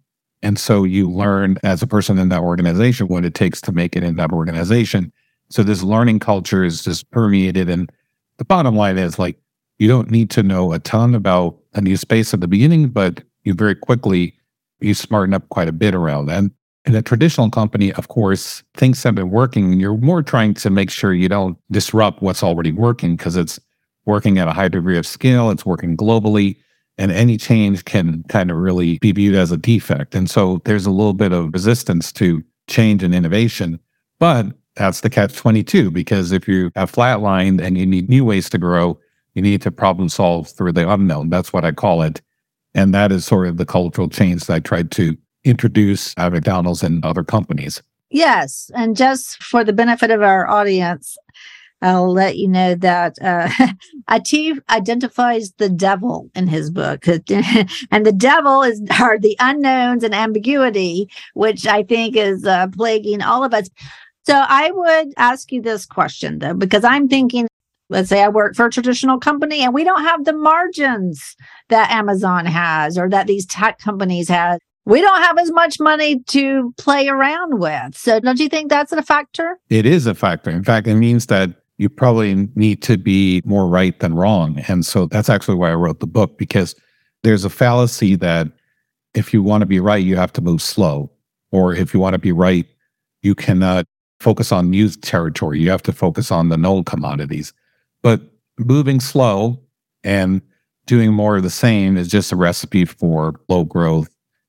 And 0.42 0.58
so 0.58 0.84
you 0.84 1.10
learn 1.10 1.58
as 1.64 1.82
a 1.82 1.86
person 1.86 2.18
in 2.18 2.28
that 2.28 2.40
organization 2.40 3.08
what 3.08 3.24
it 3.24 3.34
takes 3.34 3.60
to 3.62 3.72
make 3.72 3.96
it 3.96 4.04
in 4.04 4.16
that 4.16 4.30
organization. 4.30 5.12
So 5.50 5.62
this 5.64 5.82
learning 5.82 6.20
culture 6.20 6.62
is 6.62 6.84
just 6.84 7.10
permeated 7.10 7.68
and 7.68 7.90
the 8.38 8.44
bottom 8.44 8.74
line 8.76 8.98
is 8.98 9.18
like 9.18 9.38
you 9.78 9.88
don't 9.88 10.10
need 10.10 10.30
to 10.30 10.42
know 10.42 10.72
a 10.72 10.78
ton 10.78 11.14
about 11.14 11.58
a 11.74 11.80
new 11.80 11.96
space 11.96 12.32
at 12.32 12.40
the 12.40 12.48
beginning, 12.48 12.88
but 12.88 13.22
you 13.44 13.54
very 13.54 13.74
quickly 13.74 14.34
you 14.80 14.94
smarten 14.94 15.34
up 15.34 15.48
quite 15.48 15.68
a 15.68 15.72
bit 15.72 15.94
around 15.94 16.26
that. 16.26 16.44
In 16.84 16.94
a 16.94 17.02
traditional 17.02 17.50
company, 17.50 17.92
of 17.94 18.08
course, 18.08 18.62
things 18.74 19.02
have 19.02 19.14
been 19.14 19.30
working. 19.30 19.72
And 19.72 19.80
you're 19.80 19.96
more 19.98 20.22
trying 20.22 20.54
to 20.54 20.70
make 20.70 20.90
sure 20.90 21.12
you 21.12 21.28
don't 21.28 21.58
disrupt 21.70 22.22
what's 22.22 22.42
already 22.42 22.72
working 22.72 23.16
because 23.16 23.36
it's 23.36 23.60
working 24.06 24.38
at 24.38 24.48
a 24.48 24.52
high 24.52 24.68
degree 24.68 24.96
of 24.96 25.06
scale, 25.06 25.50
it's 25.50 25.66
working 25.66 25.96
globally, 25.96 26.56
and 26.96 27.12
any 27.12 27.36
change 27.36 27.84
can 27.84 28.22
kind 28.28 28.50
of 28.50 28.56
really 28.56 28.98
be 28.98 29.12
viewed 29.12 29.34
as 29.34 29.52
a 29.52 29.56
defect. 29.56 30.14
And 30.14 30.30
so 30.30 30.62
there's 30.64 30.86
a 30.86 30.90
little 30.90 31.12
bit 31.12 31.32
of 31.32 31.52
resistance 31.52 32.10
to 32.12 32.42
change 32.68 33.02
and 33.02 33.14
innovation. 33.14 33.78
But 34.18 34.46
that's 34.78 35.00
the 35.00 35.10
catch 35.10 35.34
22 35.34 35.90
because 35.90 36.32
if 36.32 36.48
you 36.48 36.70
have 36.76 36.90
flatlined 36.90 37.60
and 37.60 37.76
you 37.76 37.84
need 37.84 38.08
new 38.08 38.24
ways 38.24 38.48
to 38.50 38.58
grow, 38.58 38.98
you 39.34 39.42
need 39.42 39.60
to 39.62 39.70
problem 39.70 40.08
solve 40.08 40.48
through 40.48 40.72
the 40.72 40.88
unknown. 40.88 41.30
That's 41.30 41.52
what 41.52 41.64
I 41.64 41.72
call 41.72 42.02
it. 42.02 42.22
And 42.74 42.94
that 42.94 43.12
is 43.12 43.24
sort 43.24 43.48
of 43.48 43.56
the 43.56 43.66
cultural 43.66 44.08
change 44.08 44.44
that 44.44 44.54
I 44.54 44.60
tried 44.60 44.90
to 44.92 45.16
introduce 45.44 46.14
at 46.16 46.32
McDonald's 46.32 46.82
and 46.82 47.04
other 47.04 47.24
companies. 47.24 47.82
Yes. 48.10 48.70
And 48.74 48.96
just 48.96 49.42
for 49.42 49.64
the 49.64 49.72
benefit 49.72 50.10
of 50.10 50.22
our 50.22 50.48
audience, 50.48 51.18
I'll 51.80 52.12
let 52.12 52.36
you 52.36 52.48
know 52.48 52.74
that 52.76 53.16
uh, 53.22 53.48
Atif 54.10 54.58
identifies 54.70 55.52
the 55.52 55.68
devil 55.68 56.30
in 56.34 56.48
his 56.48 56.70
book, 56.70 57.06
and 57.08 58.06
the 58.06 58.14
devil 58.16 58.62
is 58.62 58.82
are 59.00 59.18
the 59.18 59.36
unknowns 59.38 60.02
and 60.02 60.14
ambiguity, 60.14 61.08
which 61.34 61.66
I 61.66 61.84
think 61.84 62.16
is 62.16 62.44
uh, 62.44 62.66
plaguing 62.68 63.22
all 63.22 63.44
of 63.44 63.54
us. 63.54 63.70
So 64.28 64.34
I 64.46 64.70
would 64.70 65.14
ask 65.16 65.50
you 65.52 65.62
this 65.62 65.86
question 65.86 66.40
though, 66.40 66.52
because 66.52 66.84
I'm 66.84 67.08
thinking 67.08 67.48
let's 67.88 68.10
say 68.10 68.22
I 68.22 68.28
work 68.28 68.54
for 68.54 68.66
a 68.66 68.70
traditional 68.70 69.18
company 69.18 69.62
and 69.62 69.72
we 69.72 69.84
don't 69.84 70.02
have 70.02 70.26
the 70.26 70.34
margins 70.34 71.34
that 71.70 71.90
Amazon 71.90 72.44
has 72.44 72.98
or 72.98 73.08
that 73.08 73.26
these 73.26 73.46
tech 73.46 73.78
companies 73.78 74.28
have. 74.28 74.58
We 74.84 75.00
don't 75.00 75.22
have 75.22 75.38
as 75.38 75.50
much 75.50 75.80
money 75.80 76.20
to 76.24 76.74
play 76.76 77.08
around 77.08 77.58
with. 77.58 77.96
So 77.96 78.20
don't 78.20 78.38
you 78.38 78.50
think 78.50 78.68
that's 78.68 78.92
a 78.92 79.00
factor? 79.00 79.58
It 79.70 79.86
is 79.86 80.06
a 80.06 80.14
factor. 80.14 80.50
In 80.50 80.62
fact, 80.62 80.86
it 80.86 80.96
means 80.96 81.24
that 81.26 81.50
you 81.78 81.88
probably 81.88 82.50
need 82.54 82.82
to 82.82 82.98
be 82.98 83.40
more 83.46 83.66
right 83.66 83.98
than 83.98 84.14
wrong. 84.14 84.58
And 84.68 84.84
so 84.84 85.06
that's 85.06 85.30
actually 85.30 85.56
why 85.56 85.70
I 85.70 85.74
wrote 85.74 86.00
the 86.00 86.06
book 86.06 86.36
because 86.36 86.74
there's 87.22 87.46
a 87.46 87.50
fallacy 87.50 88.14
that 88.16 88.48
if 89.14 89.32
you 89.32 89.42
want 89.42 89.62
to 89.62 89.66
be 89.66 89.80
right, 89.80 90.04
you 90.04 90.16
have 90.16 90.34
to 90.34 90.42
move 90.42 90.60
slow. 90.60 91.10
Or 91.50 91.74
if 91.74 91.94
you 91.94 92.00
want 92.00 92.12
to 92.12 92.18
be 92.18 92.32
right, 92.32 92.66
you 93.22 93.34
cannot 93.34 93.86
focus 94.20 94.52
on 94.52 94.70
new 94.70 94.88
territory. 94.88 95.60
You 95.60 95.70
have 95.70 95.82
to 95.84 95.92
focus 95.92 96.30
on 96.30 96.48
the 96.48 96.56
known 96.56 96.84
commodities. 96.84 97.52
But 98.02 98.20
moving 98.58 99.00
slow 99.00 99.60
and 100.04 100.42
doing 100.86 101.12
more 101.12 101.36
of 101.36 101.42
the 101.42 101.50
same 101.50 101.96
is 101.96 102.08
just 102.08 102.32
a 102.32 102.36
recipe 102.36 102.84
for 102.84 103.40
low 103.48 103.64
growth. 103.64 104.08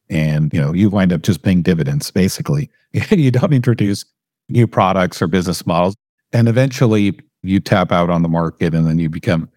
And, 0.10 0.52
you 0.54 0.60
know, 0.60 0.74
you 0.74 0.90
wind 0.90 1.14
up 1.14 1.22
just 1.22 1.44
paying 1.44 1.62
dividends, 1.62 2.10
basically. 2.10 2.70
you 3.12 3.30
don't 3.30 3.54
introduce 3.54 4.06
new 4.48 4.66
products 4.66 5.22
or 5.22 5.28
business 5.28 5.66
models. 5.68 5.96
And 6.34 6.48
eventually 6.48 7.20
you 7.44 7.60
tap 7.60 7.92
out 7.92 8.10
on 8.10 8.24
the 8.24 8.30
market 8.30 8.74
and 8.74 8.88
then 8.88 9.00
you 9.00 9.10
become 9.10 9.50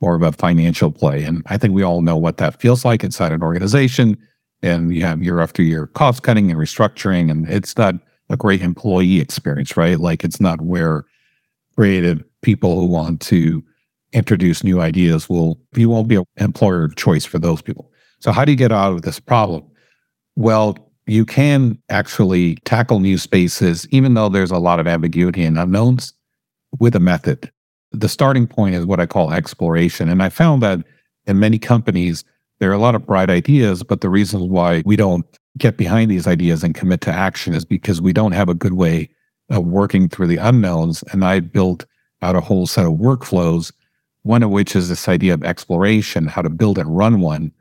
more 0.00 0.14
of 0.14 0.22
a 0.22 0.32
financial 0.32 0.90
play. 0.90 1.24
And 1.24 1.42
I 1.46 1.58
think 1.58 1.74
we 1.74 1.82
all 1.82 2.00
know 2.00 2.16
what 2.16 2.38
that 2.38 2.60
feels 2.60 2.84
like 2.84 3.04
inside 3.04 3.32
an 3.32 3.42
organization. 3.42 4.16
And 4.62 4.94
you 4.94 5.04
have 5.04 5.22
year 5.22 5.40
after 5.40 5.62
year 5.62 5.86
cost 5.88 6.22
cutting 6.22 6.50
and 6.50 6.58
restructuring. 6.58 7.30
And 7.30 7.48
it's 7.48 7.76
not 7.76 7.96
a 8.30 8.36
great 8.36 8.62
employee 8.62 9.20
experience, 9.20 9.76
right? 9.76 9.98
Like 9.98 10.24
it's 10.24 10.40
not 10.40 10.62
where 10.62 11.04
creative 11.76 12.22
people 12.42 12.80
who 12.80 12.86
want 12.86 13.20
to 13.22 13.62
introduce 14.12 14.64
new 14.64 14.80
ideas 14.80 15.28
will 15.28 15.60
you 15.74 15.88
won't 15.88 16.08
be 16.08 16.16
an 16.16 16.24
employer 16.36 16.84
of 16.84 16.96
choice 16.96 17.24
for 17.24 17.38
those 17.38 17.60
people. 17.60 17.90
So 18.20 18.32
how 18.32 18.44
do 18.44 18.52
you 18.52 18.56
get 18.56 18.72
out 18.72 18.92
of 18.92 19.02
this 19.02 19.20
problem? 19.20 19.64
Well, 20.36 20.76
you 21.06 21.24
can 21.24 21.78
actually 21.88 22.56
tackle 22.64 23.00
new 23.00 23.18
spaces, 23.18 23.86
even 23.90 24.14
though 24.14 24.28
there's 24.28 24.50
a 24.50 24.58
lot 24.58 24.78
of 24.78 24.86
ambiguity 24.86 25.44
and 25.44 25.58
unknowns, 25.58 26.12
with 26.78 26.94
a 26.94 27.00
method. 27.00 27.50
The 27.92 28.08
starting 28.08 28.46
point 28.46 28.76
is 28.76 28.86
what 28.86 29.00
I 29.00 29.06
call 29.06 29.32
exploration. 29.32 30.08
And 30.08 30.22
I 30.22 30.28
found 30.28 30.62
that 30.62 30.80
in 31.26 31.40
many 31.40 31.58
companies, 31.58 32.24
there 32.60 32.70
are 32.70 32.74
a 32.74 32.78
lot 32.78 32.94
of 32.94 33.06
bright 33.06 33.30
ideas, 33.30 33.82
but 33.82 34.02
the 34.02 34.08
reason 34.08 34.50
why 34.50 34.82
we 34.84 34.94
don't 34.94 35.26
get 35.58 35.76
behind 35.76 36.10
these 36.10 36.26
ideas 36.26 36.62
and 36.62 36.74
commit 36.74 37.00
to 37.02 37.12
action 37.12 37.54
is 37.54 37.64
because 37.64 38.00
we 38.00 38.12
don't 38.12 38.32
have 38.32 38.48
a 38.48 38.54
good 38.54 38.74
way 38.74 39.08
of 39.50 39.66
working 39.66 40.08
through 40.08 40.28
the 40.28 40.36
unknowns. 40.36 41.02
And 41.12 41.24
I 41.24 41.40
built 41.40 41.84
out 42.22 42.36
a 42.36 42.40
whole 42.40 42.66
set 42.66 42.86
of 42.86 42.92
workflows, 42.92 43.72
one 44.22 44.42
of 44.42 44.50
which 44.50 44.76
is 44.76 44.88
this 44.88 45.08
idea 45.08 45.34
of 45.34 45.42
exploration, 45.42 46.26
how 46.26 46.42
to 46.42 46.50
build 46.50 46.78
and 46.78 46.96
run 46.96 47.20
one 47.20 47.52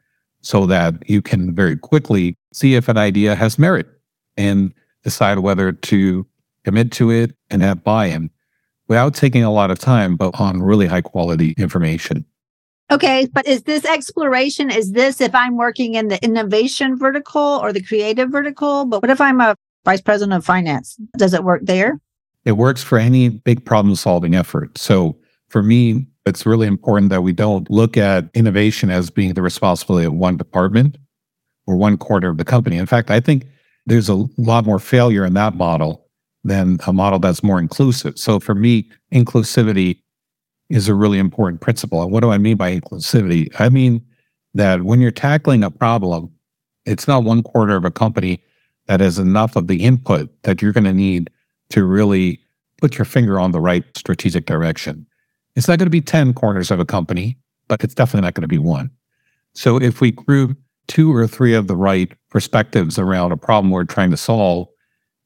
so 0.41 0.65
that 0.67 1.10
you 1.10 1.22
can 1.22 1.53
very 1.53 1.75
quickly 1.75 2.38
see 2.53 2.75
if 2.75 2.88
an 2.88 2.98
idea 2.98 3.36
has 3.36 3.60
merit 3.60 3.88
and 4.38 4.74
decide 5.03 5.39
whether 5.39 5.72
to 5.72 6.25
commit 6.63 6.91
to 6.93 7.10
it 7.12 7.36
and 7.50 7.62
have 7.62 7.84
buy 7.84 8.05
in 8.05 8.29
without 8.88 9.13
taking 9.13 9.43
a 9.43 9.51
lot 9.51 9.72
of 9.72 9.79
time, 9.79 10.15
but 10.15 10.38
on 10.39 10.62
really 10.62 10.88
high 10.88 11.01
quality 11.01 11.53
information. 11.58 12.25
Okay, 12.91 13.27
but 13.31 13.46
is 13.48 13.63
this 13.63 13.86
exploration? 13.86 14.72
Is 14.72 14.93
this 14.93 15.22
if 15.22 15.36
I'm 15.36 15.58
working 15.58 15.93
in 15.93 16.08
the 16.08 16.24
innovation 16.24 16.98
vertical 16.98 17.41
or 17.41 17.72
the 17.72 17.84
creative 17.84 18.31
vertical? 18.31 18.86
But 18.86 19.03
what 19.03 19.12
if 19.12 19.22
I'm 19.22 19.39
a 19.41 19.55
vice 19.86 20.01
president 20.01 20.34
of 20.34 20.46
finance? 20.46 20.98
Does 21.17 21.34
it 21.34 21.43
work 21.43 21.62
there? 21.63 22.00
It 22.46 22.53
works 22.53 22.81
for 22.81 22.98
any 22.98 23.29
big 23.29 23.63
problem 23.63 23.96
solving 23.96 24.34
effort. 24.34 24.77
So 24.77 25.17
for 25.50 25.62
me, 25.62 26.08
it's 26.25 26.46
really 26.46 26.67
important 26.67 27.10
that 27.12 27.22
we 27.22 27.31
don't 27.31 27.69
look 27.69 27.96
at 27.96 28.29
innovation 28.34 28.89
as 28.89 29.10
being 29.10 29.34
the 29.34 29.41
responsibility 29.41 30.05
of 30.05 30.13
one 30.13 30.38
department 30.38 30.98
or 31.67 31.75
one 31.75 31.98
quarter 31.98 32.29
of 32.29 32.38
the 32.38 32.46
company. 32.46 32.77
In 32.77 32.86
fact, 32.88 33.12
I 33.12 33.19
think 33.19 33.46
there's 33.86 34.10
a 34.10 34.25
lot 34.38 34.65
more 34.65 34.79
failure 34.79 35.25
in 35.25 35.34
that 35.36 35.55
model 35.55 36.08
than 36.43 36.79
a 36.88 36.93
model 36.93 37.19
that's 37.19 37.43
more 37.43 37.60
inclusive. 37.60 38.17
So 38.17 38.39
for 38.39 38.55
me, 38.55 38.89
inclusivity 39.13 40.00
is 40.69 40.88
a 40.88 40.95
really 40.95 41.17
important 41.17 41.61
principle. 41.61 42.01
And 42.01 42.11
what 42.11 42.21
do 42.21 42.31
I 42.31 42.38
mean 42.38 42.57
by 42.57 42.77
inclusivity? 42.77 43.49
I 43.59 43.69
mean 43.69 44.05
that 44.53 44.83
when 44.83 45.01
you're 45.01 45.11
tackling 45.11 45.63
a 45.63 45.71
problem, 45.71 46.31
it's 46.85 47.07
not 47.07 47.23
one 47.23 47.43
quarter 47.43 47.75
of 47.75 47.85
a 47.85 47.91
company 47.91 48.41
that 48.88 48.99
has 48.99 49.19
enough 49.19 49.55
of 49.55 49.67
the 49.67 49.83
input 49.83 50.29
that 50.43 50.61
you're 50.61 50.73
going 50.73 50.83
to 50.83 50.93
need 50.93 51.29
to 51.69 51.83
really 51.83 52.39
put 52.81 52.97
your 52.97 53.05
finger 53.05 53.39
on 53.39 53.51
the 53.51 53.59
right 53.59 53.83
strategic 53.95 54.45
direction. 54.45 55.05
It's 55.55 55.67
not 55.67 55.77
going 55.77 55.88
to 55.88 55.91
be 55.91 56.01
10 56.01 56.33
corners 56.33 56.71
of 56.71 56.79
a 56.79 56.85
company, 56.85 57.38
but 57.67 57.83
it's 57.83 57.93
definitely 57.93 58.25
not 58.25 58.33
going 58.33 58.43
to 58.43 58.47
be 58.47 58.57
one. 58.57 58.89
So 59.53 59.79
if 59.79 60.01
we 60.01 60.11
group 60.11 60.57
two 60.88 61.13
or 61.13 61.27
three 61.27 61.53
of 61.53 61.67
the 61.67 61.75
right 61.75 62.11
perspectives 62.29 62.97
around 62.97 63.31
a 63.31 63.38
problem 63.38 63.71
we're 63.71 63.83
trying 63.83 64.11
to 64.11 64.17
solve, 64.17 64.67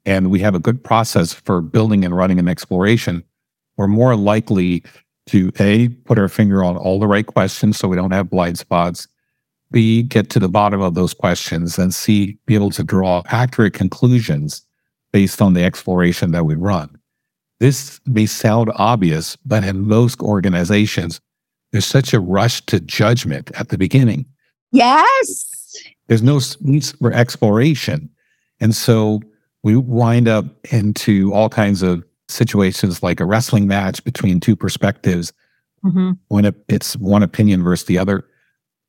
and 0.06 0.30
we 0.30 0.40
have 0.40 0.56
a 0.56 0.60
good 0.60 0.84
process 0.84 1.34
for 1.34 1.62
building 1.62 2.04
and 2.04 2.16
running 2.16 2.40
an 2.40 2.50
exploration, 2.50 3.24
we're 3.78 3.88
more 3.88 4.16
likely 4.16 4.84
to 5.28 5.52
A, 5.60 5.90
put 5.90 6.20
our 6.20 6.28
finger 6.28 6.64
on 6.64 6.76
all 6.78 7.00
the 7.00 7.08
right 7.08 7.26
questions 7.26 7.78
so 7.78 7.88
we 7.88 7.96
don't 7.96 8.12
have 8.12 8.30
blind 8.30 8.58
spots, 8.58 9.08
B, 9.72 10.04
get 10.04 10.30
to 10.32 10.40
the 10.40 10.50
bottom 10.50 10.82
of 10.82 10.94
those 10.94 11.14
questions, 11.14 11.80
and 11.80 11.94
C, 11.94 12.38
be 12.46 12.56
able 12.56 12.70
to 12.72 12.84
draw 12.84 13.24
accurate 13.28 13.74
conclusions 13.74 14.62
based 15.12 15.42
on 15.42 15.54
the 15.54 15.64
exploration 15.64 16.32
that 16.32 16.46
we 16.46 16.56
run. 16.56 16.98
This 17.60 18.00
may 18.06 18.26
sound 18.26 18.72
obvious, 18.76 19.36
but 19.46 19.64
in 19.64 19.88
most 19.88 20.22
organizations, 20.22 21.22
there's 21.72 21.86
such 21.86 22.14
a 22.14 22.20
rush 22.20 22.62
to 22.68 22.80
judgment 22.80 23.52
at 23.56 23.70
the 23.70 23.78
beginning. 23.78 24.26
Yes. 24.72 25.46
There's 26.08 26.22
no 26.22 26.40
space 26.40 26.92
for 26.92 27.12
exploration. 27.14 28.10
And 28.60 28.76
so 28.76 29.22
we 29.64 29.76
wind 29.76 30.28
up 30.28 30.46
into 30.72 31.34
all 31.34 31.50
kinds 31.50 31.82
of 31.82 32.04
situations 32.34 33.04
like 33.04 33.20
a 33.20 33.26
wrestling 33.26 33.68
match 33.68 34.04
between 34.04 34.40
two 34.40 34.56
perspectives 34.56 35.32
mm-hmm. 35.84 36.12
when 36.28 36.46
it, 36.46 36.56
it's 36.68 36.96
one 36.98 37.24
opinion 37.24 37.64
versus 37.64 37.86
the 37.86 37.98
other. 37.98 38.26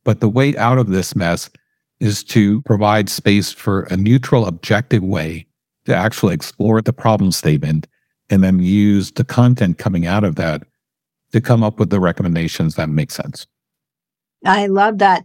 But 0.05 0.21
the 0.21 0.29
way 0.29 0.57
out 0.57 0.79
of 0.79 0.89
this 0.89 1.15
mess 1.15 1.51
is 2.01 2.25
to 2.25 2.63
provide 2.63 3.09
space 3.09 3.53
for 3.53 3.83
a 3.85 3.97
neutral, 3.97 4.47
objective 4.47 5.03
way 5.03 5.47
to 5.85 5.95
actually 5.95 6.35
explore 6.35 6.81
the 6.83 6.93
problem 6.93 7.33
statement 7.33 7.87
and 8.31 8.43
then 8.43 8.59
use 8.59 9.13
the 9.13 9.25
content 9.25 9.79
coming 9.79 10.07
out 10.07 10.25
of 10.25 10.37
that 10.37 10.63
to 11.33 11.41
come 11.41 11.63
up 11.63 11.79
with 11.79 11.91
the 11.91 12.01
recommendations 12.01 12.75
that 12.77 12.89
make 12.89 13.11
sense. 13.11 13.47
I 14.45 14.67
love 14.67 14.99
that. 14.99 15.25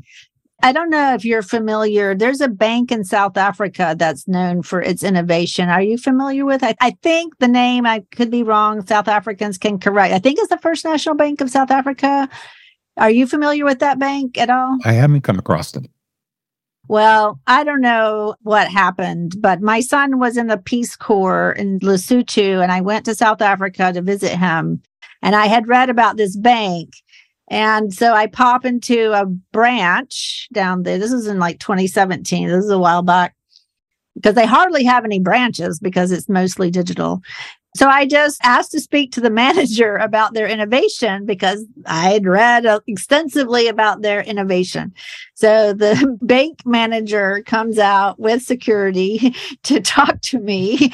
I 0.61 0.73
don't 0.73 0.89
know 0.89 1.13
if 1.13 1.23
you're 1.23 1.41
familiar. 1.41 2.13
There's 2.13 2.41
a 2.41 2.49
bank 2.49 2.91
in 2.91 3.05
South 3.05 3.37
Africa 3.37 3.95
that's 3.97 4.27
known 4.27 4.61
for 4.61 4.81
its 4.81 5.03
innovation. 5.03 5.69
Are 5.69 5.81
you 5.81 5.97
familiar 5.97 6.45
with? 6.45 6.63
I, 6.63 6.75
I 6.81 6.97
think 7.01 7.37
the 7.39 7.47
name, 7.47 7.85
I 7.85 8.03
could 8.11 8.29
be 8.29 8.43
wrong. 8.43 8.85
South 8.85 9.07
Africans 9.07 9.57
can 9.57 9.79
correct. 9.79 10.13
I 10.13 10.19
think 10.19 10.37
it's 10.37 10.49
the 10.49 10.57
First 10.57 10.83
National 10.83 11.15
Bank 11.15 11.39
of 11.39 11.49
South 11.49 11.71
Africa. 11.71 12.27
Are 12.97 13.09
you 13.09 13.25
familiar 13.25 13.63
with 13.63 13.79
that 13.79 13.99
bank 13.99 14.37
at 14.37 14.49
all? 14.49 14.77
I 14.83 14.91
haven't 14.91 15.21
come 15.21 15.39
across 15.39 15.75
it. 15.75 15.87
Well, 16.89 17.39
I 17.47 17.63
don't 17.63 17.81
know 17.81 18.35
what 18.41 18.67
happened, 18.67 19.35
but 19.39 19.61
my 19.61 19.79
son 19.79 20.19
was 20.19 20.35
in 20.35 20.47
the 20.47 20.57
Peace 20.57 20.95
Corps 20.95 21.51
in 21.51 21.79
Lesotho, 21.79 22.61
and 22.61 22.71
I 22.71 22.81
went 22.81 23.05
to 23.05 23.15
South 23.15 23.41
Africa 23.41 23.93
to 23.93 24.01
visit 24.01 24.35
him. 24.35 24.81
And 25.21 25.35
I 25.35 25.45
had 25.45 25.67
read 25.67 25.89
about 25.89 26.17
this 26.17 26.35
bank, 26.35 26.89
And 27.50 27.94
so 27.94 28.13
I 28.13 28.27
pop 28.27 28.65
into 28.65 29.12
a 29.12 29.25
branch 29.25 30.48
down 30.53 30.84
there. 30.84 30.98
This 30.98 31.12
is 31.12 31.27
in 31.27 31.39
like 31.39 31.60
2017. 31.60 32.48
This 32.48 32.65
is 32.65 32.72
a 32.72 32.79
while 32.79 33.01
back 33.01 33.36
because 34.15 34.36
they 34.36 34.46
hardly 34.46 34.84
have 34.84 35.06
any 35.06 35.20
branches 35.20 35.79
because 35.79 36.12
it's 36.12 36.29
mostly 36.29 36.70
digital. 36.70 37.22
So 37.75 37.88
I 37.88 38.08
just 38.08 38.39
asked 38.44 38.72
to 38.72 38.79
speak 38.79 39.12
to 39.13 39.22
the 39.22 39.29
manager 39.46 39.96
about 39.98 40.34
their 40.34 40.48
innovation 40.48 41.25
because 41.25 41.65
I 41.86 42.12
had 42.12 42.25
read 42.25 42.65
uh, 42.65 42.79
extensively 42.88 43.68
about 43.68 44.01
their 44.01 44.22
innovation. 44.22 44.94
So 45.36 45.74
the 45.74 46.18
bank 46.22 46.65
manager 46.65 47.44
comes 47.46 47.79
out 47.79 48.20
with 48.20 48.41
security 48.41 49.36
to 49.63 49.79
talk 49.82 50.22
to 50.22 50.39
me. 50.39 50.91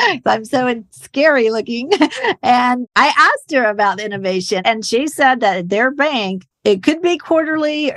I'm 0.26 0.44
so 0.44 0.84
scary 0.90 1.50
looking. 1.50 1.90
And 2.42 2.86
I 2.96 3.12
asked 3.16 3.52
her 3.52 3.64
about 3.64 4.00
innovation, 4.00 4.62
and 4.64 4.84
she 4.84 5.06
said 5.06 5.40
that 5.40 5.68
their 5.68 5.90
bank, 5.90 6.46
it 6.64 6.82
could 6.82 7.02
be 7.02 7.18
quarterly 7.18 7.92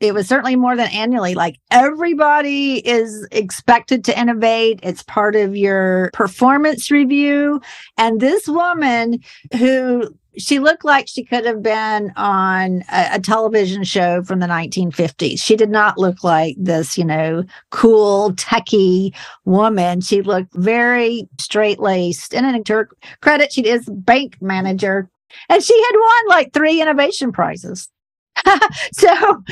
it 0.00 0.12
was 0.12 0.28
certainly 0.28 0.56
more 0.56 0.76
than 0.76 0.88
annually. 0.88 1.34
Like 1.34 1.58
everybody 1.70 2.86
is 2.86 3.26
expected 3.30 4.04
to 4.04 4.18
innovate. 4.18 4.80
It's 4.82 5.02
part 5.02 5.36
of 5.36 5.56
your 5.56 6.10
performance 6.12 6.90
review. 6.90 7.60
And 7.96 8.20
this 8.20 8.46
woman 8.46 9.20
who 9.56 10.14
she 10.36 10.58
looked 10.58 10.84
like 10.84 11.08
she 11.08 11.24
could 11.24 11.44
have 11.44 11.62
been 11.62 12.12
on 12.16 12.82
a, 12.92 13.14
a, 13.14 13.20
television 13.20 13.84
show 13.84 14.22
from 14.22 14.40
the 14.40 14.46
1950s. 14.46 15.40
She 15.40 15.56
did 15.56 15.70
not 15.70 15.98
look 15.98 16.24
like 16.24 16.56
this, 16.58 16.98
you 16.98 17.04
know, 17.04 17.44
cool, 17.70 18.32
techie 18.32 19.14
woman. 19.44 20.00
She 20.00 20.22
looked 20.22 20.54
very 20.54 21.28
straight 21.38 21.80
laced. 21.80 22.34
And 22.34 22.46
in 22.46 22.62
her 22.66 22.88
credit, 23.20 23.52
she 23.52 23.66
is 23.66 23.88
bank 23.88 24.40
manager. 24.40 25.08
And 25.48 25.62
she 25.62 25.80
had 25.82 25.98
won 25.98 26.28
like 26.28 26.52
three 26.52 26.80
innovation 26.80 27.32
prizes. 27.32 27.88
so 28.92 29.42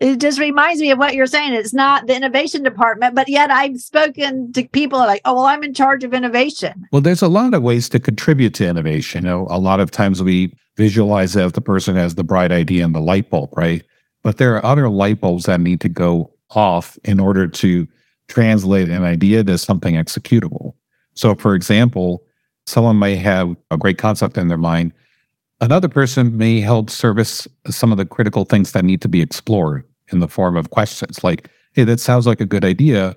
it 0.00 0.20
just 0.20 0.38
reminds 0.38 0.80
me 0.80 0.90
of 0.90 0.98
what 0.98 1.14
you're 1.14 1.26
saying. 1.26 1.54
It's 1.54 1.72
not 1.72 2.06
the 2.06 2.14
innovation 2.14 2.62
department, 2.62 3.14
but 3.14 3.28
yet 3.28 3.50
I've 3.50 3.80
spoken 3.80 4.52
to 4.52 4.66
people 4.68 4.98
like, 4.98 5.22
oh, 5.24 5.34
well, 5.34 5.46
I'm 5.46 5.62
in 5.62 5.74
charge 5.74 6.04
of 6.04 6.14
innovation. 6.14 6.86
Well, 6.92 7.02
there's 7.02 7.22
a 7.22 7.28
lot 7.28 7.54
of 7.54 7.62
ways 7.62 7.88
to 7.90 8.00
contribute 8.00 8.54
to 8.54 8.68
innovation. 8.68 9.24
You 9.24 9.30
know, 9.30 9.46
a 9.50 9.58
lot 9.58 9.80
of 9.80 9.90
times 9.90 10.22
we 10.22 10.54
visualize 10.76 11.32
that 11.32 11.54
the 11.54 11.60
person 11.60 11.96
has 11.96 12.14
the 12.14 12.24
bright 12.24 12.52
idea 12.52 12.84
and 12.84 12.94
the 12.94 13.00
light 13.00 13.30
bulb, 13.30 13.50
right? 13.56 13.82
But 14.22 14.36
there 14.36 14.54
are 14.56 14.64
other 14.64 14.88
light 14.88 15.20
bulbs 15.20 15.44
that 15.44 15.60
need 15.60 15.80
to 15.80 15.88
go 15.88 16.32
off 16.50 16.98
in 17.04 17.18
order 17.18 17.46
to 17.46 17.88
translate 18.28 18.88
an 18.88 19.04
idea 19.04 19.42
to 19.44 19.56
something 19.56 19.94
executable. 19.94 20.74
So, 21.14 21.34
for 21.34 21.54
example, 21.54 22.22
someone 22.66 22.98
may 22.98 23.16
have 23.16 23.56
a 23.70 23.78
great 23.78 23.98
concept 23.98 24.36
in 24.36 24.48
their 24.48 24.58
mind 24.58 24.92
Another 25.60 25.88
person 25.88 26.36
may 26.36 26.60
help 26.60 26.90
service 26.90 27.48
some 27.70 27.90
of 27.90 27.96
the 27.96 28.04
critical 28.04 28.44
things 28.44 28.72
that 28.72 28.84
need 28.84 29.00
to 29.00 29.08
be 29.08 29.22
explored 29.22 29.84
in 30.12 30.20
the 30.20 30.28
form 30.28 30.56
of 30.56 30.70
questions 30.70 31.24
like, 31.24 31.48
hey, 31.72 31.84
that 31.84 31.98
sounds 31.98 32.26
like 32.26 32.40
a 32.40 32.46
good 32.46 32.64
idea, 32.64 33.16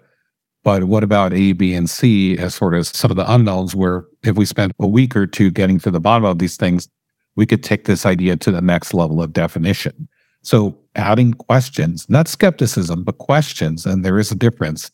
but 0.64 0.86
what 0.86 1.04
about 1.04 1.34
A, 1.34 1.52
B, 1.52 1.74
and 1.74 1.90
C 1.90 2.38
as 2.38 2.56
sort 2.56 2.74
of 2.74 2.88
some 2.88 3.12
of 3.12 3.18
the 3.18 3.32
unknowns 3.32 3.76
where 3.76 4.06
if 4.24 4.38
we 4.38 4.46
spent 4.46 4.72
a 4.80 4.88
week 4.88 5.16
or 5.16 5.28
two 5.28 5.52
getting 5.52 5.80
to 5.80 5.92
the 5.92 6.00
bottom 6.00 6.26
of 6.26 6.40
these 6.40 6.56
things, 6.56 6.88
we 7.36 7.46
could 7.46 7.64
take 7.64 7.86
this 7.86 8.06
idea 8.06 8.38
to 8.38 8.52
the 8.52 8.62
next 8.62 8.94
level 8.94 9.22
of 9.22 9.34
definition. 9.34 10.08
So 10.42 10.78
adding 10.96 11.34
questions, 11.34 12.10
not 12.10 12.30
skepticism, 12.30 13.04
but 13.04 13.18
questions, 13.18 13.86
and 13.86 14.06
there 14.06 14.18
is 14.18 14.32
a 14.32 14.36
difference, 14.36 14.92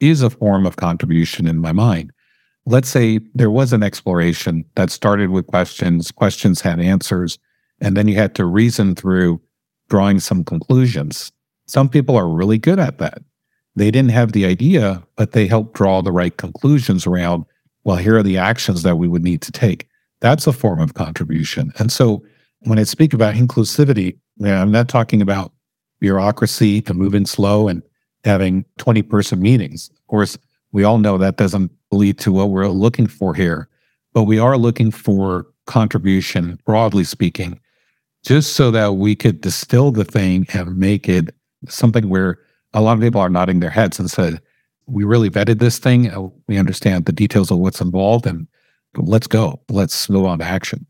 is 0.00 0.20
a 0.20 0.30
form 0.30 0.66
of 0.66 0.76
contribution 0.76 1.46
in 1.46 1.58
my 1.58 1.72
mind 1.72 2.12
let's 2.66 2.88
say 2.88 3.20
there 3.34 3.50
was 3.50 3.72
an 3.72 3.82
exploration 3.82 4.64
that 4.74 4.90
started 4.90 5.30
with 5.30 5.46
questions, 5.46 6.10
questions 6.10 6.60
had 6.60 6.80
answers, 6.80 7.38
and 7.80 7.96
then 7.96 8.08
you 8.08 8.14
had 8.14 8.34
to 8.36 8.44
reason 8.44 8.94
through 8.94 9.40
drawing 9.88 10.20
some 10.20 10.44
conclusions. 10.44 11.32
Some 11.66 11.88
people 11.88 12.16
are 12.16 12.28
really 12.28 12.58
good 12.58 12.78
at 12.78 12.98
that. 12.98 13.22
They 13.74 13.90
didn't 13.90 14.10
have 14.10 14.32
the 14.32 14.44
idea, 14.44 15.02
but 15.16 15.32
they 15.32 15.46
helped 15.46 15.74
draw 15.74 16.02
the 16.02 16.12
right 16.12 16.36
conclusions 16.36 17.06
around, 17.06 17.44
well, 17.84 17.96
here 17.96 18.16
are 18.16 18.22
the 18.22 18.38
actions 18.38 18.82
that 18.82 18.96
we 18.96 19.08
would 19.08 19.24
need 19.24 19.42
to 19.42 19.52
take. 19.52 19.88
That's 20.20 20.46
a 20.46 20.52
form 20.52 20.80
of 20.80 20.94
contribution. 20.94 21.72
And 21.78 21.90
so 21.90 22.24
when 22.60 22.78
I 22.78 22.84
speak 22.84 23.12
about 23.12 23.34
inclusivity, 23.34 24.18
I'm 24.44 24.70
not 24.70 24.88
talking 24.88 25.20
about 25.20 25.52
bureaucracy 26.00 26.80
to 26.82 26.94
move 26.94 27.14
in 27.14 27.26
slow 27.26 27.66
and 27.66 27.82
having 28.24 28.64
20 28.78 29.02
person 29.02 29.40
meetings. 29.40 29.90
Of 29.90 30.06
course, 30.06 30.38
we 30.70 30.84
all 30.84 30.98
know 30.98 31.18
that 31.18 31.36
doesn't 31.36 31.70
lead 31.92 32.18
to 32.18 32.32
what 32.32 32.50
we're 32.50 32.68
looking 32.68 33.06
for 33.06 33.34
here, 33.34 33.68
but 34.12 34.24
we 34.24 34.38
are 34.38 34.56
looking 34.56 34.90
for 34.90 35.46
contribution, 35.66 36.58
broadly 36.64 37.04
speaking, 37.04 37.60
just 38.24 38.54
so 38.54 38.70
that 38.70 38.94
we 38.94 39.14
could 39.14 39.40
distill 39.40 39.92
the 39.92 40.04
thing 40.04 40.46
and 40.52 40.76
make 40.76 41.08
it 41.08 41.34
something 41.68 42.08
where 42.08 42.38
a 42.74 42.80
lot 42.80 42.94
of 42.94 43.00
people 43.00 43.20
are 43.20 43.28
nodding 43.28 43.60
their 43.60 43.70
heads 43.70 43.98
and 43.98 44.10
said, 44.10 44.40
we 44.86 45.04
really 45.04 45.30
vetted 45.30 45.58
this 45.58 45.78
thing. 45.78 46.10
Uh, 46.10 46.28
we 46.48 46.58
understand 46.58 47.04
the 47.04 47.12
details 47.12 47.50
of 47.50 47.58
what's 47.58 47.80
involved 47.80 48.26
and 48.26 48.46
let's 48.96 49.26
go. 49.26 49.60
Let's 49.68 50.08
move 50.08 50.26
on 50.26 50.38
to 50.38 50.44
action. 50.44 50.86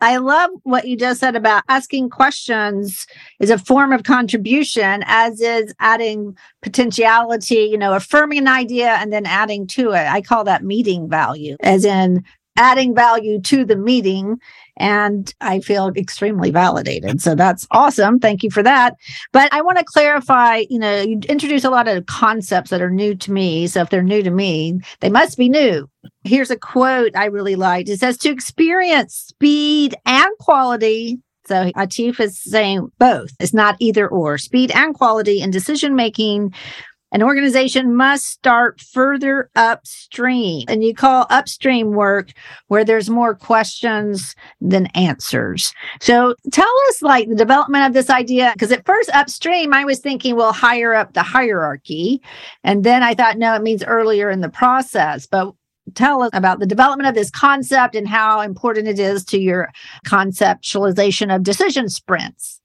I 0.00 0.18
love 0.18 0.50
what 0.62 0.86
you 0.86 0.96
just 0.96 1.20
said 1.20 1.34
about 1.34 1.64
asking 1.68 2.10
questions 2.10 3.06
is 3.40 3.50
a 3.50 3.58
form 3.58 3.92
of 3.92 4.04
contribution, 4.04 5.02
as 5.06 5.40
is 5.40 5.74
adding 5.80 6.36
potentiality, 6.62 7.68
you 7.70 7.78
know, 7.78 7.94
affirming 7.94 8.38
an 8.38 8.48
idea 8.48 8.90
and 8.90 9.12
then 9.12 9.26
adding 9.26 9.66
to 9.68 9.90
it. 9.90 10.06
I 10.06 10.20
call 10.20 10.44
that 10.44 10.62
meeting 10.62 11.08
value, 11.08 11.56
as 11.60 11.84
in 11.84 12.24
adding 12.56 12.94
value 12.94 13.40
to 13.40 13.64
the 13.64 13.76
meeting. 13.76 14.38
And 14.78 15.32
I 15.40 15.60
feel 15.60 15.92
extremely 15.96 16.50
validated. 16.50 17.20
So 17.20 17.34
that's 17.34 17.66
awesome. 17.70 18.18
Thank 18.18 18.42
you 18.42 18.50
for 18.50 18.62
that. 18.62 18.94
But 19.32 19.52
I 19.52 19.60
want 19.60 19.78
to 19.78 19.84
clarify 19.84 20.64
you 20.70 20.78
know, 20.78 21.00
you 21.00 21.20
introduce 21.28 21.64
a 21.64 21.70
lot 21.70 21.88
of 21.88 22.06
concepts 22.06 22.70
that 22.70 22.82
are 22.82 22.90
new 22.90 23.14
to 23.16 23.32
me. 23.32 23.66
So 23.66 23.82
if 23.82 23.90
they're 23.90 24.02
new 24.02 24.22
to 24.22 24.30
me, 24.30 24.80
they 25.00 25.10
must 25.10 25.36
be 25.36 25.48
new. 25.48 25.88
Here's 26.24 26.50
a 26.50 26.56
quote 26.56 27.16
I 27.16 27.26
really 27.26 27.56
liked 27.56 27.88
it 27.88 28.00
says, 28.00 28.16
To 28.18 28.30
experience 28.30 29.14
speed 29.14 29.94
and 30.06 30.30
quality, 30.38 31.18
so 31.46 31.70
Atif 31.72 32.20
is 32.20 32.38
saying 32.38 32.92
both. 32.98 33.30
It's 33.40 33.54
not 33.54 33.76
either 33.80 34.06
or. 34.06 34.36
Speed 34.36 34.70
and 34.72 34.94
quality 34.94 35.40
in 35.40 35.50
decision 35.50 35.96
making 35.96 36.54
an 37.12 37.22
organization 37.22 37.94
must 37.94 38.26
start 38.26 38.80
further 38.80 39.50
upstream. 39.56 40.64
And 40.68 40.84
you 40.84 40.94
call 40.94 41.26
upstream 41.30 41.92
work 41.92 42.32
where 42.66 42.84
there's 42.84 43.08
more 43.08 43.34
questions 43.34 44.34
than 44.60 44.86
answers. 44.88 45.72
So 46.00 46.34
tell 46.52 46.72
us 46.88 47.02
like 47.02 47.28
the 47.28 47.34
development 47.34 47.86
of 47.86 47.94
this 47.94 48.10
idea. 48.10 48.52
Because 48.52 48.72
at 48.72 48.84
first, 48.84 49.10
upstream, 49.14 49.72
I 49.72 49.84
was 49.84 50.00
thinking, 50.00 50.36
well, 50.36 50.52
higher 50.52 50.94
up 50.94 51.14
the 51.14 51.22
hierarchy. 51.22 52.20
And 52.62 52.84
then 52.84 53.02
I 53.02 53.14
thought, 53.14 53.38
no, 53.38 53.54
it 53.54 53.62
means 53.62 53.82
earlier 53.84 54.30
in 54.30 54.40
the 54.40 54.50
process. 54.50 55.26
But 55.26 55.54
tell 55.94 56.22
us 56.22 56.30
about 56.34 56.58
the 56.58 56.66
development 56.66 57.08
of 57.08 57.14
this 57.14 57.30
concept 57.30 57.94
and 57.94 58.06
how 58.06 58.40
important 58.40 58.88
it 58.88 58.98
is 58.98 59.24
to 59.24 59.38
your 59.38 59.70
conceptualization 60.06 61.34
of 61.34 61.42
decision 61.42 61.88
sprints. 61.88 62.60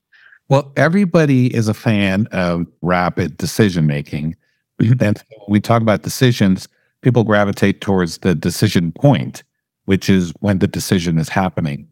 Well, 0.49 0.71
everybody 0.75 1.53
is 1.56 1.67
a 1.67 1.73
fan 1.73 2.27
of 2.32 2.65
rapid 2.82 3.38
decision 3.38 3.88
making. 3.88 4.36
Mm-hmm. 4.82 5.03
And 5.03 5.23
when 5.29 5.45
we 5.47 5.60
talk 5.60 5.82
about 5.82 6.03
decisions, 6.03 6.67
people 7.01 7.23
gravitate 7.23 7.82
towards 7.82 8.19
the 8.19 8.36
decision 8.36 8.91
point, 8.91 9.43
which 9.86 10.10
is 10.10 10.34
when 10.39 10.60
the 10.60 10.67
decision 10.67 11.17
is 11.17 11.29
happening. 11.29 11.88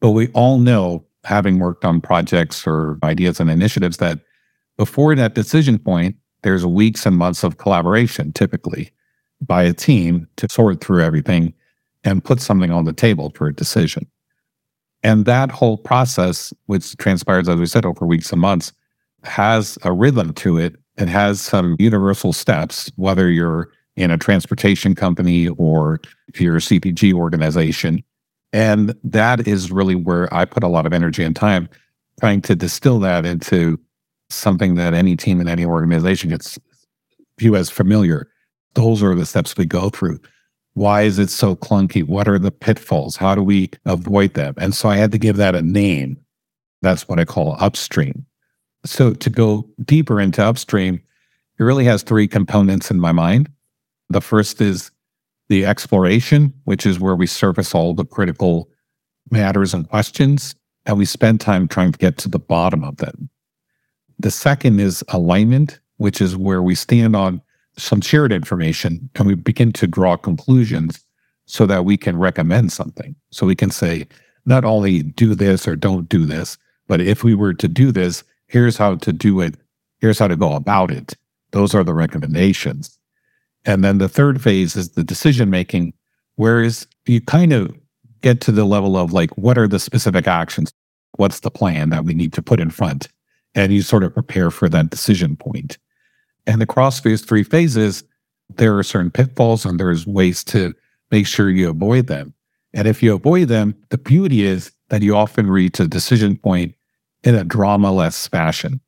But 0.00 0.10
we 0.10 0.28
all 0.28 0.58
know, 0.58 1.04
having 1.24 1.58
worked 1.58 1.84
on 1.84 2.00
projects 2.00 2.66
or 2.66 2.98
ideas 3.02 3.40
and 3.40 3.50
initiatives, 3.50 3.98
that 3.98 4.20
before 4.78 5.14
that 5.14 5.34
decision 5.34 5.78
point, 5.78 6.16
there's 6.42 6.64
weeks 6.64 7.04
and 7.04 7.16
months 7.16 7.44
of 7.44 7.58
collaboration 7.58 8.32
typically 8.32 8.90
by 9.42 9.62
a 9.62 9.74
team 9.74 10.26
to 10.36 10.48
sort 10.50 10.82
through 10.82 11.02
everything 11.02 11.52
and 12.04 12.24
put 12.24 12.40
something 12.40 12.70
on 12.70 12.84
the 12.86 12.92
table 12.92 13.30
for 13.34 13.48
a 13.48 13.54
decision. 13.54 14.06
And 15.02 15.24
that 15.24 15.50
whole 15.50 15.78
process, 15.78 16.52
which 16.66 16.96
transpires, 16.96 17.48
as 17.48 17.58
we 17.58 17.66
said, 17.66 17.86
over 17.86 18.06
weeks 18.06 18.32
and 18.32 18.40
months, 18.40 18.72
has 19.24 19.78
a 19.82 19.92
rhythm 19.92 20.32
to 20.34 20.58
it. 20.58 20.76
It 20.96 21.08
has 21.08 21.40
some 21.40 21.76
universal 21.78 22.32
steps, 22.32 22.90
whether 22.96 23.30
you're 23.30 23.70
in 23.96 24.10
a 24.10 24.18
transportation 24.18 24.94
company 24.94 25.48
or 25.48 26.00
if 26.28 26.40
you're 26.40 26.56
a 26.56 26.60
CPG 26.60 27.12
organization. 27.12 28.02
And 28.52 28.94
that 29.04 29.46
is 29.46 29.70
really 29.70 29.94
where 29.94 30.32
I 30.34 30.44
put 30.44 30.62
a 30.62 30.68
lot 30.68 30.86
of 30.86 30.92
energy 30.92 31.22
and 31.24 31.36
time 31.36 31.68
trying 32.18 32.42
to 32.42 32.54
distill 32.54 32.98
that 33.00 33.24
into 33.24 33.78
something 34.28 34.74
that 34.74 34.94
any 34.94 35.16
team 35.16 35.40
in 35.40 35.48
any 35.48 35.64
organization 35.64 36.30
gets 36.30 36.58
view 37.38 37.56
as 37.56 37.70
familiar. 37.70 38.28
Those 38.74 39.02
are 39.02 39.14
the 39.14 39.26
steps 39.26 39.56
we 39.56 39.66
go 39.66 39.88
through. 39.88 40.20
Why 40.74 41.02
is 41.02 41.18
it 41.18 41.30
so 41.30 41.56
clunky? 41.56 42.06
What 42.06 42.28
are 42.28 42.38
the 42.38 42.52
pitfalls? 42.52 43.16
How 43.16 43.34
do 43.34 43.42
we 43.42 43.70
avoid 43.86 44.34
them? 44.34 44.54
And 44.56 44.74
so 44.74 44.88
I 44.88 44.96
had 44.96 45.12
to 45.12 45.18
give 45.18 45.36
that 45.36 45.54
a 45.54 45.62
name. 45.62 46.16
That's 46.82 47.08
what 47.08 47.18
I 47.18 47.24
call 47.24 47.56
upstream. 47.58 48.24
So 48.84 49.12
to 49.12 49.30
go 49.30 49.68
deeper 49.84 50.20
into 50.20 50.42
upstream, 50.42 51.02
it 51.58 51.62
really 51.62 51.84
has 51.84 52.02
three 52.02 52.26
components 52.26 52.90
in 52.90 52.98
my 53.00 53.12
mind. 53.12 53.50
The 54.08 54.20
first 54.20 54.60
is 54.60 54.90
the 55.48 55.66
exploration, 55.66 56.54
which 56.64 56.86
is 56.86 56.98
where 56.98 57.16
we 57.16 57.26
surface 57.26 57.74
all 57.74 57.92
the 57.92 58.04
critical 58.04 58.70
matters 59.30 59.74
and 59.74 59.88
questions. 59.88 60.54
and 60.86 60.96
we 60.96 61.04
spend 61.04 61.40
time 61.40 61.68
trying 61.68 61.92
to 61.92 61.98
get 61.98 62.16
to 62.18 62.28
the 62.28 62.38
bottom 62.38 62.82
of 62.84 62.96
them. 62.96 63.28
The 64.18 64.30
second 64.30 64.80
is 64.80 65.04
alignment, 65.08 65.78
which 65.98 66.20
is 66.20 66.36
where 66.36 66.62
we 66.62 66.74
stand 66.74 67.14
on 67.14 67.42
some 67.76 68.00
shared 68.00 68.32
information 68.32 69.08
and 69.14 69.26
we 69.26 69.34
begin 69.34 69.72
to 69.72 69.86
draw 69.86 70.16
conclusions 70.16 71.04
so 71.46 71.66
that 71.66 71.84
we 71.84 71.96
can 71.96 72.18
recommend 72.18 72.72
something. 72.72 73.14
So 73.30 73.46
we 73.46 73.56
can 73.56 73.70
say, 73.70 74.06
not 74.46 74.64
only 74.64 75.02
do 75.02 75.34
this 75.34 75.66
or 75.66 75.76
don't 75.76 76.08
do 76.08 76.24
this, 76.24 76.56
but 76.86 77.00
if 77.00 77.24
we 77.24 77.34
were 77.34 77.54
to 77.54 77.68
do 77.68 77.92
this, 77.92 78.24
here's 78.46 78.76
how 78.76 78.96
to 78.96 79.12
do 79.12 79.40
it. 79.40 79.54
Here's 79.98 80.18
how 80.18 80.28
to 80.28 80.36
go 80.36 80.54
about 80.54 80.90
it. 80.90 81.14
Those 81.52 81.74
are 81.74 81.84
the 81.84 81.94
recommendations. 81.94 82.98
And 83.64 83.84
then 83.84 83.98
the 83.98 84.08
third 84.08 84.40
phase 84.40 84.76
is 84.76 84.90
the 84.90 85.04
decision 85.04 85.50
making, 85.50 85.92
whereas 86.36 86.86
you 87.06 87.20
kind 87.20 87.52
of 87.52 87.74
get 88.22 88.40
to 88.42 88.52
the 88.52 88.64
level 88.64 88.96
of 88.96 89.12
like, 89.12 89.30
what 89.36 89.58
are 89.58 89.68
the 89.68 89.78
specific 89.78 90.26
actions? 90.26 90.72
What's 91.16 91.40
the 91.40 91.50
plan 91.50 91.90
that 91.90 92.04
we 92.04 92.14
need 92.14 92.32
to 92.34 92.42
put 92.42 92.60
in 92.60 92.70
front? 92.70 93.08
And 93.54 93.72
you 93.72 93.82
sort 93.82 94.04
of 94.04 94.14
prepare 94.14 94.50
for 94.50 94.68
that 94.68 94.90
decision 94.90 95.36
point. 95.36 95.76
And 96.50 96.62
across 96.62 97.02
these 97.02 97.22
three 97.22 97.44
phases, 97.44 98.02
there 98.56 98.76
are 98.76 98.82
certain 98.82 99.12
pitfalls 99.12 99.64
and 99.64 99.78
there's 99.78 100.04
ways 100.04 100.42
to 100.44 100.74
make 101.12 101.28
sure 101.28 101.48
you 101.48 101.70
avoid 101.70 102.08
them. 102.08 102.34
And 102.74 102.88
if 102.88 103.04
you 103.04 103.14
avoid 103.14 103.46
them, 103.46 103.76
the 103.90 103.98
beauty 103.98 104.42
is 104.42 104.72
that 104.88 105.00
you 105.00 105.14
often 105.14 105.48
reach 105.48 105.78
a 105.78 105.86
decision 105.86 106.36
point 106.36 106.74
in 107.22 107.36
a 107.36 107.44
drama 107.44 107.92
less 107.92 108.26
fashion. 108.26 108.80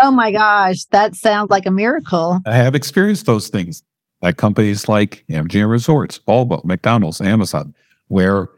Oh 0.00 0.10
my 0.10 0.32
gosh, 0.32 0.84
that 0.86 1.14
sounds 1.14 1.48
like 1.48 1.64
a 1.64 1.70
miracle. 1.70 2.40
I 2.44 2.56
have 2.56 2.74
experienced 2.74 3.26
those 3.26 3.46
things 3.46 3.84
at 4.24 4.36
companies 4.36 4.88
like 4.88 5.24
MGM 5.30 5.70
Resorts, 5.70 6.18
Volvo, 6.26 6.64
McDonald's, 6.64 7.20
Amazon, 7.20 7.72
where 8.08 8.48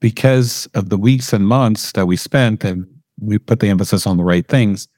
because 0.00 0.66
of 0.72 0.88
the 0.88 0.96
weeks 0.96 1.34
and 1.34 1.46
months 1.46 1.92
that 1.92 2.06
we 2.06 2.16
spent 2.16 2.64
and 2.64 2.86
we 3.20 3.36
put 3.36 3.60
the 3.60 3.68
emphasis 3.68 4.06
on 4.06 4.16
the 4.16 4.24
right 4.24 4.48
things, 4.48 4.88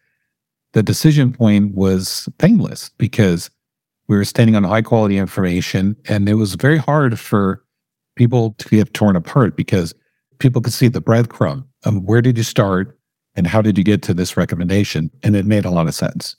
the 0.72 0.82
decision 0.82 1.32
point 1.32 1.74
was 1.74 2.28
painless 2.38 2.90
because 2.98 3.50
we 4.08 4.16
were 4.16 4.24
standing 4.24 4.56
on 4.56 4.64
high 4.64 4.82
quality 4.82 5.18
information 5.18 5.96
and 6.08 6.28
it 6.28 6.35
was 6.35 6.54
very 6.54 6.78
hard 6.78 7.18
for 7.18 7.62
people 8.16 8.54
to 8.58 8.68
get 8.68 8.92
torn 8.94 9.16
apart 9.16 9.56
because 9.56 9.94
people 10.38 10.61
could 10.61 10.72
see 10.72 10.88
the 10.88 11.00
breadcrumb 11.00 11.64
of 11.85 12.02
where 12.02 12.20
did 12.20 12.37
you 12.37 12.44
start 12.44 12.98
and 13.35 13.46
how 13.46 13.62
did 13.62 13.78
you 13.78 13.85
get 13.85 14.02
to 14.02 14.14
this 14.14 14.37
recommendation 14.37 15.11
and 15.22 15.37
it 15.37 15.46
made 15.46 15.64
a 15.64 15.70
lot 15.70 15.87
of 15.87 15.94
sense. 15.94 16.37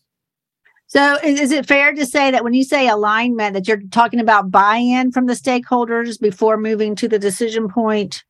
So 0.88 1.18
is, 1.24 1.40
is 1.40 1.52
it 1.52 1.66
fair 1.66 1.94
to 1.94 2.06
say 2.06 2.30
that 2.30 2.44
when 2.44 2.54
you 2.54 2.64
say 2.64 2.88
alignment 2.88 3.54
that 3.56 3.68
you're 3.68 3.82
talking 3.92 4.20
about 4.20 4.52
buy-in 4.52 5.12
from 5.12 5.26
the 5.26 5.34
stakeholders 5.34 6.20
before 6.20 6.58
moving 6.58 6.96
to 6.96 7.08
the 7.08 7.18
decision 7.18 7.68
point? 7.68 8.24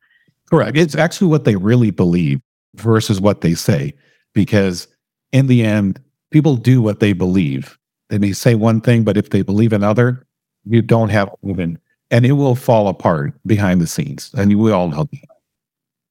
Correct. 0.48 0.76
It's 0.76 0.94
actually 0.94 1.28
what 1.28 1.44
they 1.44 1.56
really 1.56 1.90
believe 1.90 2.40
versus 2.76 3.20
what 3.20 3.42
they 3.42 3.54
say 3.54 3.92
because 4.32 4.88
in 5.34 5.48
the 5.48 5.62
end 5.62 6.00
people 6.30 6.56
do 6.56 6.80
what 6.80 7.00
they 7.00 7.12
believe 7.12 7.76
they 8.08 8.18
may 8.18 8.32
say 8.32 8.54
one 8.54 8.80
thing 8.80 9.04
but 9.04 9.18
if 9.18 9.30
they 9.30 9.42
believe 9.42 9.72
another 9.72 10.24
you 10.64 10.80
don't 10.80 11.10
have 11.10 11.28
movement 11.42 11.78
and 12.10 12.24
it 12.24 12.32
will 12.32 12.54
fall 12.54 12.88
apart 12.88 13.34
behind 13.44 13.80
the 13.80 13.86
scenes 13.86 14.32
and 14.38 14.58
we 14.58 14.72
all 14.72 14.88
know 14.88 15.06
that 15.12 15.34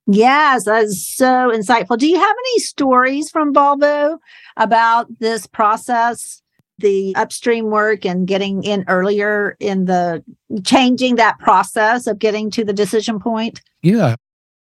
Yes, 0.06 0.66
that's 0.66 1.16
so 1.16 1.50
insightful. 1.50 1.98
Do 1.98 2.08
you 2.08 2.20
have 2.20 2.36
any 2.48 2.60
stories 2.60 3.30
from 3.30 3.54
Volvo 3.54 4.18
about 4.58 5.08
this 5.20 5.48
process, 5.48 6.42
the 6.80 7.16
upstream 7.16 7.68
work 7.68 8.06
and 8.06 8.28
getting 8.28 8.64
in 8.64 8.84
earlier 8.90 9.56
in 9.62 9.86
the 9.86 10.22
changing 10.66 11.16
that 11.16 11.40
process 11.40 12.06
of 12.06 12.20
getting 12.20 12.52
to 12.52 12.66
the 12.66 12.74
decision 12.74 13.18
point? 13.18 13.62
Yeah. 13.82 14.16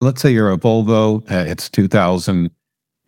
Let's 0.02 0.22
say 0.22 0.32
you're 0.32 0.52
a 0.52 0.58
Volvo, 0.58 1.22
uh, 1.32 1.50
it's 1.50 1.70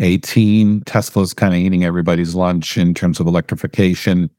2018. 0.01 0.81
Tesla's 0.81 1.33
kind 1.33 1.53
of 1.53 1.59
eating 1.59 1.83
everybody's 1.83 2.33
lunch 2.33 2.77
in 2.77 2.93
terms 2.93 3.19
of 3.19 3.27
electrification. 3.27 4.29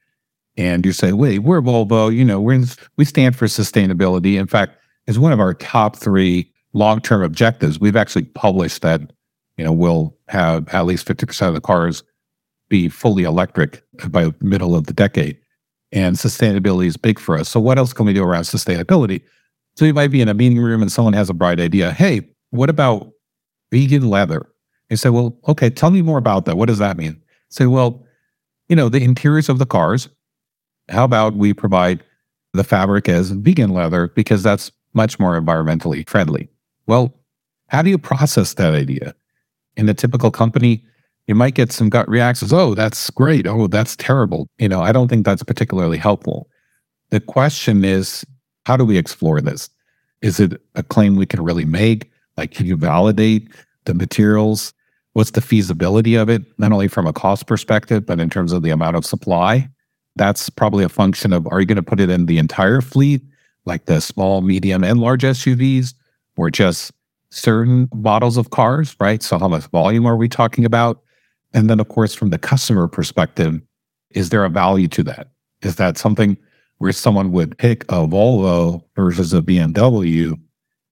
And 0.57 0.85
you 0.85 0.93
say, 0.93 1.13
wait, 1.13 1.39
we're 1.41 1.63
Volvo, 1.63 2.15
you 2.15 2.25
know, 2.25 2.41
we're 2.41 2.55
in, 2.55 2.67
we 2.97 3.05
stand 3.05 3.37
for 3.37 3.47
sustainability. 3.47 4.39
In 4.39 4.47
fact, 4.47 4.77
it's 5.07 5.19
one 5.19 5.33
of 5.33 5.41
our 5.41 5.55
top 5.55 5.97
three 5.97 6.53
long-term 6.75 7.23
objectives, 7.23 7.79
we've 7.79 7.97
actually 7.97 8.25
published 8.25 8.83
that, 8.83 9.01
you 9.57 9.65
know, 9.65 9.73
we'll 9.73 10.17
have 10.29 10.69
at 10.71 10.87
least 10.87 11.07
50% 11.07 11.49
of 11.49 11.55
the 11.55 11.61
cars 11.61 12.03
be 12.69 12.89
fully 12.89 13.25
electric 13.25 13.83
by 14.09 14.25
the 14.25 14.35
middle 14.41 14.75
of 14.75 14.87
the 14.87 14.93
decade. 14.93 15.39
And 15.93 16.17
sustainability 16.17 16.87
is 16.87 16.97
big 16.97 17.19
for 17.19 17.37
us. 17.39 17.49
So 17.49 17.61
what 17.61 17.79
else 17.79 17.93
can 17.93 18.07
we 18.07 18.15
do 18.15 18.25
around 18.25 18.45
sustainability? 18.45 19.23
So 19.77 19.85
you 19.85 19.95
might 19.95 20.11
be 20.11 20.23
in 20.23 20.29
a 20.29 20.35
meeting 20.35 20.59
room 20.59 20.83
and 20.83 20.91
someone 20.91 21.13
has 21.13 21.29
a 21.31 21.35
bright 21.35 21.61
idea. 21.61 21.93
Hey, 21.93 22.23
what 22.51 22.71
about 22.71 23.11
vegan 23.71 24.09
leather? 24.09 24.47
You 24.93 24.97
say, 24.97 25.09
well, 25.09 25.37
okay, 25.49 25.71
tell 25.71 25.91
me 25.91 26.03
more 26.03 26.19
about 26.19 26.45
that. 26.45 26.57
What 26.57 26.67
does 26.67 26.79
that 26.79 26.97
mean? 26.97 27.21
Say, 27.49 27.67
well, 27.67 28.05
you 28.69 28.77
know, 28.77 28.89
the 28.89 29.03
interiors 29.03 29.49
of 29.49 29.59
the 29.59 29.67
cars, 29.67 30.09
how 30.89 31.05
about 31.05 31.35
we 31.35 31.53
provide 31.53 32.05
the 32.53 32.65
fabric 32.65 33.09
as 33.09 33.31
vegan 33.31 33.71
leather 33.71 34.09
because 34.09 34.43
that's 34.43 34.71
much 34.95 35.19
more 35.19 35.41
environmentally 35.41 36.09
friendly. 36.09 36.49
Well, 36.87 37.15
how 37.69 37.83
do 37.83 37.91
you 37.91 37.99
process 37.99 38.55
that 38.55 38.75
idea? 38.75 39.15
In 39.77 39.89
a 39.89 39.95
typical 39.95 40.31
company, 40.31 40.85
you 41.27 41.35
might 41.35 41.55
get 41.55 41.73
some 41.73 41.89
gut 41.89 42.09
reactions. 42.09 42.53
Oh, 42.53 42.75
that's 42.75 43.09
great. 43.11 43.47
Oh, 43.47 43.67
that's 43.69 43.97
terrible. 43.97 44.49
You 44.59 44.69
know, 44.69 44.83
I 44.83 44.93
don't 44.93 45.09
think 45.09 45.25
that's 45.25 45.43
particularly 45.43 45.97
helpful. 45.97 46.49
The 47.11 47.21
question 47.21 47.85
is, 47.85 48.25
how 48.67 48.77
do 48.77 48.85
we 48.85 48.99
explore 48.99 49.41
this? 49.41 49.71
Is 50.21 50.39
it 50.39 50.61
a 50.75 50.83
claim 50.83 51.17
we 51.17 51.27
can 51.27 51.43
really 51.43 51.65
make? 51.65 52.11
Like, 52.37 52.51
can 52.51 52.67
you 52.67 52.77
validate 52.77 53.49
the 53.87 53.95
materials? 53.95 54.75
What's 55.15 55.33
the 55.33 55.41
feasibility 55.41 56.15
of 56.15 56.29
it, 56.29 56.43
not 56.59 56.73
only 56.73 56.89
from 56.89 57.07
a 57.07 57.13
cost 57.13 57.47
perspective, 57.47 58.07
but 58.07 58.21
in 58.21 58.31
terms 58.31 58.53
of 58.53 58.63
the 58.63 58.71
amount 58.71 58.97
of 58.97 59.05
supply? 59.05 59.69
That's 60.17 60.49
probably 60.51 60.85
a 60.85 60.89
function 60.89 61.33
of 61.33 61.47
are 61.49 61.61
you 61.61 61.67
going 61.67 61.77
to 61.77 61.83
put 61.83 62.01
it 62.01 62.11
in 62.11 62.27
the 62.27 62.39
entire 62.39 62.81
fleet, 62.81 63.23
like 63.65 63.87
the 63.87 64.01
small, 64.01 64.41
medium, 64.41 64.85
and 64.85 65.01
large 65.01 65.23
SUVs? 65.23 65.95
or 66.37 66.51
just 66.51 66.93
certain 67.31 67.89
models 67.95 68.37
of 68.37 68.51
cars, 68.51 68.97
right? 69.01 69.23
So, 69.23 69.39
how 69.39 69.49
much 69.49 69.67
volume 69.67 70.07
are 70.07 70.17
we 70.17 70.29
talking 70.29 70.65
about? 70.65 71.03
And 71.55 71.69
then, 71.69 71.81
of 71.81 71.89
course, 71.89 72.15
from 72.15 72.31
the 72.31 72.39
customer 72.39 72.89
perspective, 72.89 73.61
is 74.11 74.31
there 74.31 74.45
a 74.45 74.51
value 74.51 74.89
to 74.89 75.03
that? 75.05 75.31
Is 75.63 75.77
that 75.77 75.99
something 75.99 76.37
where 76.79 76.93
someone 76.93 77.33
would 77.33 77.57
pick 77.59 77.85
a 77.85 78.07
Volvo 78.07 78.83
versus 78.97 79.33
a 79.33 79.41
BMW, 79.41 80.39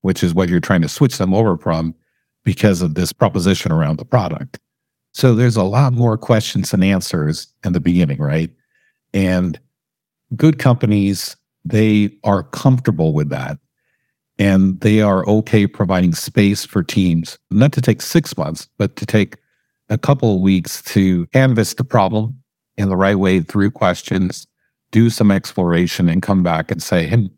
which 0.01 0.23
is 0.23 0.33
what 0.33 0.49
you're 0.49 0.59
trying 0.59 0.81
to 0.81 0.87
switch 0.87 1.17
them 1.17 1.33
over 1.33 1.57
from 1.57 1.93
because 2.43 2.81
of 2.81 2.95
this 2.95 3.13
proposition 3.13 3.71
around 3.71 3.97
the 3.97 4.05
product? 4.05 4.59
So, 5.13 5.35
there's 5.35 5.57
a 5.57 5.63
lot 5.63 5.93
more 5.93 6.17
questions 6.17 6.73
and 6.73 6.83
answers 6.83 7.47
in 7.65 7.73
the 7.73 7.79
beginning, 7.79 8.19
right? 8.19 8.49
And 9.13 9.59
good 10.35 10.57
companies, 10.57 11.35
they 11.65 12.11
are 12.23 12.43
comfortable 12.43 13.13
with 13.13 13.29
that 13.29 13.57
and 14.41 14.79
they 14.81 15.01
are 15.01 15.27
okay 15.27 15.67
providing 15.67 16.15
space 16.15 16.65
for 16.65 16.81
teams, 16.81 17.37
not 17.51 17.71
to 17.73 17.81
take 17.81 18.01
six 18.01 18.35
months, 18.35 18.67
but 18.79 18.95
to 18.95 19.05
take 19.05 19.37
a 19.89 19.99
couple 19.99 20.35
of 20.35 20.41
weeks 20.41 20.81
to 20.81 21.27
canvas 21.27 21.75
the 21.75 21.83
problem 21.83 22.41
in 22.75 22.89
the 22.89 22.97
right 22.97 23.19
way 23.19 23.41
through 23.41 23.69
questions, 23.69 24.47
do 24.91 25.11
some 25.11 25.29
exploration, 25.29 26.09
and 26.09 26.23
come 26.23 26.41
back 26.41 26.71
and 26.71 26.81
say, 26.81 27.05
hey, 27.05 27.29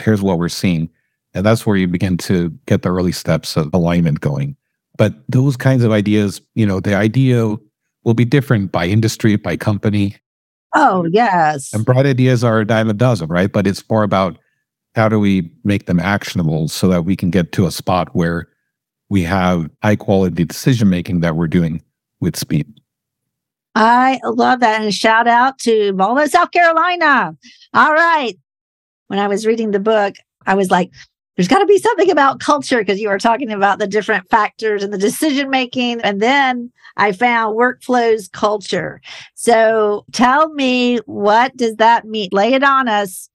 here's 0.00 0.22
what 0.22 0.38
we're 0.38 0.48
seeing. 0.48 0.88
And 1.34 1.46
that's 1.46 1.64
where 1.64 1.76
you 1.76 1.86
begin 1.86 2.16
to 2.18 2.50
get 2.66 2.82
the 2.82 2.90
early 2.90 3.12
steps 3.12 3.56
of 3.56 3.72
alignment 3.72 4.20
going. 4.20 4.56
But 4.96 5.14
those 5.28 5.56
kinds 5.56 5.84
of 5.84 5.92
ideas, 5.92 6.40
you 6.54 6.66
know, 6.66 6.80
the 6.80 6.94
idea 6.94 7.56
will 8.04 8.14
be 8.14 8.24
different 8.24 8.72
by 8.72 8.86
industry, 8.86 9.36
by 9.36 9.56
company. 9.56 10.16
Oh, 10.74 11.06
yes. 11.10 11.72
And 11.72 11.84
bright 11.84 12.06
ideas 12.06 12.44
are 12.44 12.60
a 12.60 12.66
dime 12.66 12.90
a 12.90 12.94
dozen, 12.94 13.28
right? 13.28 13.50
But 13.52 13.66
it's 13.66 13.88
more 13.88 14.02
about 14.02 14.38
how 14.94 15.08
do 15.08 15.18
we 15.18 15.50
make 15.64 15.86
them 15.86 16.00
actionable 16.00 16.68
so 16.68 16.88
that 16.88 17.04
we 17.04 17.16
can 17.16 17.30
get 17.30 17.52
to 17.52 17.66
a 17.66 17.70
spot 17.70 18.08
where 18.14 18.48
we 19.08 19.22
have 19.22 19.70
high 19.82 19.96
quality 19.96 20.44
decision 20.44 20.88
making 20.88 21.20
that 21.20 21.36
we're 21.36 21.48
doing 21.48 21.82
with 22.20 22.36
speed? 22.36 22.66
I 23.74 24.20
love 24.24 24.60
that. 24.60 24.82
And 24.82 24.92
shout 24.92 25.28
out 25.28 25.58
to 25.60 25.92
Volvo, 25.92 26.28
South 26.28 26.50
Carolina. 26.50 27.36
All 27.72 27.92
right. 27.92 28.34
When 29.06 29.18
I 29.18 29.28
was 29.28 29.46
reading 29.46 29.70
the 29.70 29.80
book, 29.80 30.16
I 30.46 30.54
was 30.54 30.70
like, 30.70 30.90
there's 31.40 31.48
got 31.48 31.60
to 31.60 31.66
be 31.66 31.78
something 31.78 32.10
about 32.10 32.38
culture 32.38 32.80
because 32.80 33.00
you 33.00 33.08
were 33.08 33.18
talking 33.18 33.50
about 33.50 33.78
the 33.78 33.86
different 33.86 34.28
factors 34.28 34.82
and 34.82 34.92
the 34.92 34.98
decision 34.98 35.48
making. 35.48 35.98
And 36.02 36.20
then 36.20 36.70
I 36.98 37.12
found 37.12 37.56
workflows 37.56 38.30
culture. 38.30 39.00
So 39.36 40.04
tell 40.12 40.50
me, 40.52 40.98
what 41.06 41.56
does 41.56 41.76
that 41.76 42.04
mean? 42.04 42.28
Lay 42.30 42.52
it 42.52 42.62
on 42.62 42.88
us. 42.88 43.30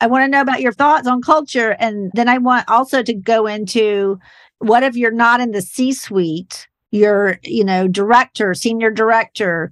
I 0.00 0.06
want 0.06 0.24
to 0.24 0.28
know 0.28 0.40
about 0.40 0.62
your 0.62 0.72
thoughts 0.72 1.06
on 1.06 1.20
culture. 1.20 1.76
And 1.78 2.10
then 2.14 2.30
I 2.30 2.38
want 2.38 2.66
also 2.66 3.02
to 3.02 3.12
go 3.12 3.46
into 3.46 4.18
what 4.60 4.82
if 4.82 4.96
you're 4.96 5.10
not 5.10 5.42
in 5.42 5.50
the 5.50 5.60
C 5.60 5.92
suite, 5.92 6.66
you're, 6.92 7.38
you 7.42 7.62
know, 7.62 7.88
director, 7.88 8.54
senior 8.54 8.90
director. 8.90 9.70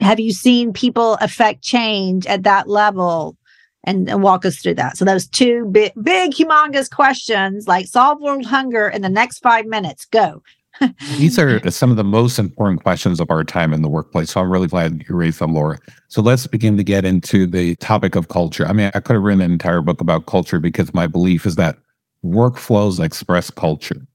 Have 0.00 0.20
you 0.20 0.32
seen 0.32 0.74
people 0.74 1.14
affect 1.22 1.62
change 1.62 2.26
at 2.26 2.42
that 2.42 2.68
level? 2.68 3.38
And, 3.88 4.10
and 4.10 4.20
walk 4.20 4.44
us 4.44 4.56
through 4.56 4.74
that. 4.74 4.96
So 4.96 5.04
those 5.04 5.28
two 5.28 5.66
big, 5.66 5.92
big, 6.02 6.32
humongous 6.32 6.90
questions 6.90 7.68
like 7.68 7.86
solve 7.86 8.20
world 8.20 8.44
hunger 8.44 8.88
in 8.88 9.00
the 9.00 9.08
next 9.08 9.38
five 9.38 9.64
minutes. 9.64 10.06
Go. 10.06 10.42
These 11.16 11.38
are 11.38 11.70
some 11.70 11.90
of 11.90 11.96
the 11.96 12.04
most 12.04 12.38
important 12.38 12.82
questions 12.82 13.20
of 13.20 13.30
our 13.30 13.44
time 13.44 13.72
in 13.72 13.82
the 13.82 13.88
workplace. 13.88 14.30
So 14.30 14.40
I'm 14.40 14.50
really 14.50 14.68
glad 14.68 15.04
you 15.08 15.14
raised 15.14 15.38
them, 15.38 15.54
Laura. 15.54 15.78
So 16.08 16.20
let's 16.20 16.46
begin 16.46 16.76
to 16.76 16.84
get 16.84 17.04
into 17.04 17.46
the 17.46 17.76
topic 17.76 18.14
of 18.14 18.28
culture. 18.28 18.66
I 18.66 18.72
mean, 18.72 18.90
I 18.94 19.00
could 19.00 19.14
have 19.14 19.22
written 19.22 19.40
an 19.40 19.52
entire 19.52 19.80
book 19.80 20.00
about 20.00 20.26
culture 20.26 20.60
because 20.60 20.92
my 20.92 21.06
belief 21.06 21.46
is 21.46 21.56
that 21.56 21.78
workflows 22.24 23.02
express 23.02 23.50
culture. 23.50 24.06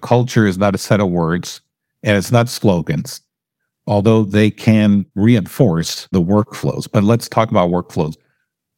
Culture 0.00 0.46
is 0.46 0.58
not 0.58 0.74
a 0.74 0.78
set 0.78 1.00
of 1.00 1.10
words 1.10 1.60
and 2.02 2.16
it's 2.16 2.32
not 2.32 2.48
slogans, 2.48 3.20
although 3.86 4.22
they 4.22 4.50
can 4.50 5.04
reinforce 5.14 6.08
the 6.12 6.22
workflows. 6.22 6.88
But 6.90 7.04
let's 7.04 7.28
talk 7.28 7.50
about 7.50 7.70
workflows. 7.70 8.16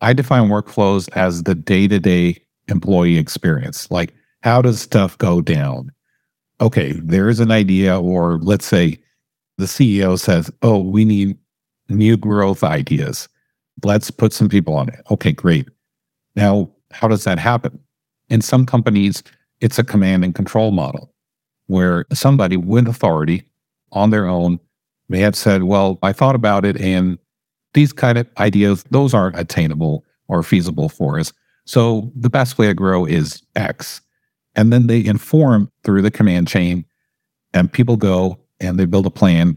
I 0.01 0.13
define 0.13 0.49
workflows 0.49 1.09
as 1.15 1.43
the 1.43 1.55
day 1.55 1.87
to 1.89 1.99
day 1.99 2.43
employee 2.69 3.19
experience. 3.19 3.91
Like, 3.91 4.15
how 4.43 4.63
does 4.63 4.81
stuff 4.81 5.19
go 5.19 5.41
down? 5.41 5.93
Okay, 6.61 6.93
there 6.93 7.29
is 7.29 7.41
an 7.41 7.51
idea, 7.51 8.01
or 8.01 8.39
let's 8.39 8.67
say 8.67 8.99
the 9.59 9.67
CEO 9.67 10.19
says, 10.19 10.51
Oh, 10.63 10.79
we 10.79 11.05
need 11.05 11.37
new 11.89 12.17
growth 12.17 12.65
ideas. 12.65 13.29
Let's 13.85 14.11
put 14.11 14.33
some 14.33 14.49
people 14.49 14.75
on 14.75 14.89
it. 14.89 15.01
Okay, 15.11 15.33
great. 15.33 15.69
Now, 16.37 16.71
how 16.93 17.09
does 17.09 17.25
that 17.25 17.39
happen? 17.39 17.79
In 18.29 18.41
some 18.41 18.67
companies, 18.67 19.23
it's 19.61 19.79
a 19.79 19.85
command 19.85 20.25
and 20.25 20.35
control 20.35 20.71
model 20.71 21.13
where 21.67 22.05
somebody 22.13 22.57
with 22.57 22.89
authority 22.89 23.45
on 23.93 24.11
their 24.11 24.27
own 24.27 24.59
may 25.09 25.21
have 25.21 25.37
said, 25.37 25.65
Well, 25.65 25.99
I 26.03 26.13
thought 26.13 26.35
about 26.35 26.65
it 26.65 26.81
and 26.81 27.19
these 27.75 27.93
kind 27.93 28.19
of 28.19 28.27
ideas, 28.39 28.85
those 28.91 29.15
aren't 29.15 29.39
attainable 29.39 30.05
or 30.29 30.43
feasible 30.43 30.89
for 30.89 31.19
us. 31.19 31.33
So 31.67 32.11
the 32.17 32.31
best 32.31 32.59
way 32.59 32.67
to 32.67 32.75
grow 32.75 33.05
is 33.05 33.43
X. 33.57 34.01
And 34.57 34.73
then 34.73 34.87
they 34.87 35.05
inform 35.05 35.71
through 35.85 36.03
the 36.03 36.11
command 36.11 36.49
chain, 36.49 36.85
and 37.55 37.73
people 37.73 37.97
go 37.97 38.39
and 38.61 38.79
they 38.79 38.85
build 38.85 39.07
a 39.07 39.11
plan 39.11 39.57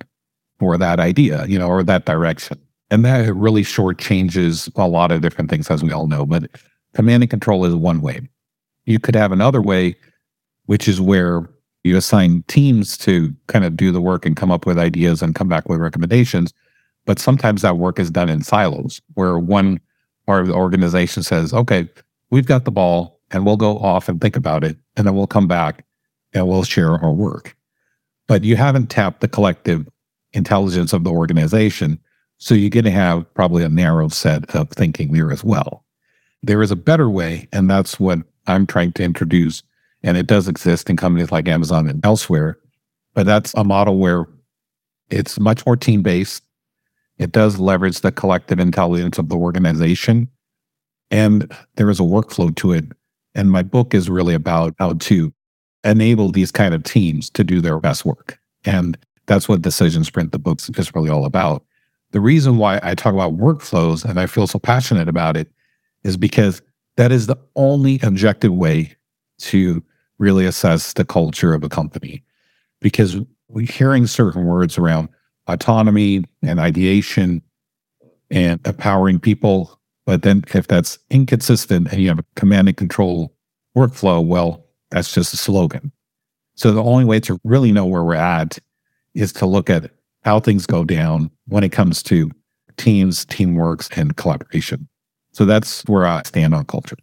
for 0.59 0.77
that 0.77 0.99
idea, 0.99 1.45
you 1.47 1.57
know, 1.57 1.67
or 1.67 1.83
that 1.83 2.05
direction. 2.05 2.59
And 2.89 3.03
that 3.05 3.33
really 3.33 3.63
shortchanges 3.63 4.71
a 4.75 4.87
lot 4.87 5.11
of 5.11 5.21
different 5.21 5.49
things, 5.49 5.69
as 5.71 5.83
we 5.83 5.91
all 5.91 6.07
know. 6.07 6.25
But 6.25 6.49
command 6.93 7.23
and 7.23 7.29
control 7.29 7.65
is 7.65 7.73
one 7.73 8.01
way. 8.01 8.21
You 8.85 8.99
could 8.99 9.15
have 9.15 9.31
another 9.31 9.61
way, 9.61 9.95
which 10.65 10.87
is 10.87 11.01
where 11.01 11.49
you 11.83 11.97
assign 11.97 12.43
teams 12.47 12.97
to 12.99 13.33
kind 13.47 13.65
of 13.65 13.75
do 13.75 13.91
the 13.91 14.01
work 14.01 14.25
and 14.25 14.35
come 14.35 14.51
up 14.51 14.65
with 14.65 14.77
ideas 14.77 15.21
and 15.21 15.35
come 15.35 15.49
back 15.49 15.67
with 15.67 15.79
recommendations. 15.79 16.53
But 17.05 17.19
sometimes 17.19 17.61
that 17.61 17.77
work 17.77 17.99
is 17.99 18.09
done 18.09 18.29
in 18.29 18.43
silos 18.43 19.01
where 19.15 19.37
one 19.37 19.79
part 20.25 20.41
of 20.41 20.47
the 20.47 20.53
organization 20.53 21.23
says, 21.23 21.53
okay, 21.53 21.89
we've 22.29 22.45
got 22.45 22.65
the 22.65 22.71
ball 22.71 23.19
and 23.31 23.45
we'll 23.45 23.57
go 23.57 23.77
off 23.79 24.07
and 24.07 24.21
think 24.21 24.35
about 24.35 24.63
it. 24.63 24.77
And 24.95 25.05
then 25.05 25.15
we'll 25.15 25.27
come 25.27 25.47
back 25.47 25.85
and 26.33 26.47
we'll 26.47 26.63
share 26.63 26.95
our 26.95 27.11
work. 27.11 27.55
But 28.27 28.43
you 28.43 28.55
haven't 28.55 28.87
tapped 28.87 29.21
the 29.21 29.27
collective 29.27 29.87
intelligence 30.31 30.93
of 30.93 31.03
the 31.03 31.11
organization. 31.11 31.99
So 32.37 32.55
you're 32.55 32.69
going 32.69 32.85
to 32.85 32.91
have 32.91 33.31
probably 33.33 33.63
a 33.63 33.69
narrow 33.69 34.07
set 34.09 34.55
of 34.55 34.69
thinking 34.69 35.13
there 35.13 35.31
as 35.31 35.43
well. 35.43 35.85
There 36.41 36.61
is 36.61 36.71
a 36.71 36.75
better 36.75 37.09
way, 37.09 37.47
and 37.53 37.69
that's 37.69 37.99
what 37.99 38.19
I'm 38.47 38.65
trying 38.65 38.91
to 38.93 39.03
introduce. 39.03 39.63
And 40.03 40.17
it 40.17 40.27
does 40.27 40.47
exist 40.47 40.89
in 40.89 40.97
companies 40.97 41.31
like 41.31 41.47
Amazon 41.47 41.87
and 41.87 42.05
elsewhere. 42.05 42.57
But 43.13 43.25
that's 43.25 43.53
a 43.55 43.63
model 43.63 43.97
where 43.97 44.25
it's 45.09 45.39
much 45.39 45.65
more 45.65 45.77
team 45.77 46.01
based. 46.01 46.43
It 47.23 47.31
does 47.31 47.57
leverage 47.57 48.01
the 48.01 48.11
collective 48.11 48.59
intelligence 48.59 49.17
of 49.17 49.29
the 49.29 49.37
organization. 49.37 50.27
And 51.09 51.49
there 51.77 51.89
is 51.89 52.01
a 52.01 52.03
workflow 52.03 52.53
to 52.57 52.73
it. 52.73 52.83
And 53.33 53.49
my 53.49 53.63
book 53.63 53.93
is 53.93 54.09
really 54.09 54.33
about 54.33 54.75
how 54.77 54.93
to 54.93 55.33
enable 55.85 56.33
these 56.33 56.51
kind 56.51 56.73
of 56.73 56.83
teams 56.83 57.29
to 57.29 57.45
do 57.45 57.61
their 57.61 57.79
best 57.79 58.03
work. 58.03 58.39
And 58.65 58.97
that's 59.25 59.47
what 59.47 59.61
Decision 59.61 60.03
Sprint, 60.03 60.33
the 60.33 60.39
book, 60.39 60.59
is 60.77 60.93
really 60.93 61.09
all 61.09 61.23
about. 61.23 61.63
The 62.11 62.19
reason 62.19 62.57
why 62.57 62.81
I 62.83 62.93
talk 62.93 63.13
about 63.13 63.37
workflows 63.37 64.03
and 64.03 64.19
I 64.19 64.25
feel 64.25 64.45
so 64.45 64.59
passionate 64.59 65.07
about 65.07 65.37
it 65.37 65.49
is 66.03 66.17
because 66.17 66.61
that 66.97 67.13
is 67.13 67.27
the 67.27 67.37
only 67.55 68.01
objective 68.03 68.53
way 68.53 68.93
to 69.39 69.81
really 70.19 70.45
assess 70.45 70.91
the 70.91 71.05
culture 71.05 71.53
of 71.53 71.63
a 71.63 71.69
company. 71.69 72.21
Because 72.81 73.15
we're 73.47 73.71
hearing 73.71 74.07
certain 74.07 74.43
words 74.43 74.77
around 74.77 75.07
autonomy 75.47 76.23
and 76.41 76.59
ideation 76.59 77.41
and 78.31 78.65
empowering 78.65 79.19
people. 79.19 79.79
But 80.05 80.23
then 80.23 80.43
if 80.53 80.67
that's 80.67 80.99
inconsistent 81.09 81.91
and 81.91 82.01
you 82.01 82.09
have 82.09 82.19
a 82.19 82.25
command 82.35 82.67
and 82.67 82.77
control 82.77 83.33
workflow, 83.75 84.25
well, 84.25 84.65
that's 84.91 85.13
just 85.13 85.33
a 85.33 85.37
slogan. 85.37 85.91
So 86.55 86.71
the 86.71 86.83
only 86.83 87.05
way 87.05 87.19
to 87.21 87.39
really 87.43 87.71
know 87.71 87.85
where 87.85 88.03
we're 88.03 88.15
at 88.15 88.59
is 89.13 89.33
to 89.33 89.45
look 89.45 89.69
at 89.69 89.91
how 90.23 90.39
things 90.39 90.65
go 90.65 90.83
down 90.83 91.31
when 91.47 91.63
it 91.63 91.71
comes 91.71 92.03
to 92.03 92.31
teams, 92.77 93.25
teamwork, 93.25 93.85
and 93.97 94.15
collaboration. 94.15 94.87
So 95.31 95.45
that's 95.45 95.83
where 95.85 96.05
I 96.05 96.21
stand 96.23 96.53
on 96.53 96.65
culture. 96.65 96.97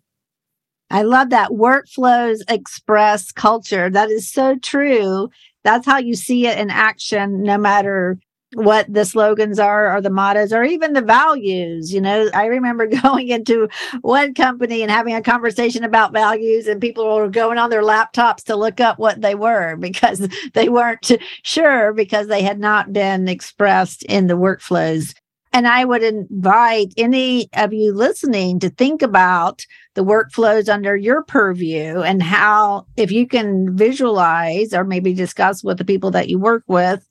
I 0.90 1.02
love 1.02 1.30
that 1.30 1.50
workflows 1.50 2.40
express 2.48 3.30
culture. 3.30 3.90
That 3.90 4.10
is 4.10 4.30
so 4.30 4.56
true. 4.56 5.30
That's 5.62 5.86
how 5.86 5.98
you 5.98 6.14
see 6.14 6.46
it 6.46 6.58
in 6.58 6.70
action, 6.70 7.42
no 7.42 7.58
matter 7.58 8.18
what 8.54 8.92
the 8.92 9.04
slogans 9.04 9.58
are 9.58 9.94
or 9.94 10.00
the 10.00 10.10
mottos 10.10 10.52
or 10.52 10.64
even 10.64 10.92
the 10.92 11.02
values. 11.02 11.92
You 11.92 12.00
know, 12.00 12.28
I 12.34 12.46
remember 12.46 12.86
going 13.02 13.28
into 13.28 13.68
one 14.00 14.34
company 14.34 14.82
and 14.82 14.90
having 14.90 15.14
a 15.14 15.22
conversation 15.22 15.84
about 15.84 16.12
values, 16.12 16.66
and 16.66 16.80
people 16.80 17.14
were 17.14 17.28
going 17.28 17.58
on 17.58 17.70
their 17.70 17.82
laptops 17.82 18.44
to 18.44 18.56
look 18.56 18.80
up 18.80 18.98
what 18.98 19.20
they 19.20 19.34
were 19.34 19.76
because 19.80 20.28
they 20.54 20.68
weren't 20.68 21.10
sure 21.42 21.92
because 21.92 22.26
they 22.26 22.42
had 22.42 22.58
not 22.58 22.92
been 22.92 23.28
expressed 23.28 24.02
in 24.04 24.26
the 24.26 24.34
workflows. 24.34 25.14
And 25.52 25.66
I 25.66 25.84
would 25.84 26.04
invite 26.04 26.94
any 26.96 27.48
of 27.54 27.72
you 27.72 27.92
listening 27.92 28.60
to 28.60 28.70
think 28.70 29.02
about 29.02 29.64
the 29.96 30.04
workflows 30.04 30.72
under 30.72 30.94
your 30.94 31.24
purview 31.24 32.02
and 32.02 32.22
how, 32.22 32.86
if 32.96 33.10
you 33.10 33.26
can 33.26 33.76
visualize 33.76 34.72
or 34.72 34.84
maybe 34.84 35.12
discuss 35.12 35.64
with 35.64 35.78
the 35.78 35.84
people 35.84 36.12
that 36.12 36.28
you 36.28 36.38
work 36.38 36.62
with, 36.68 37.04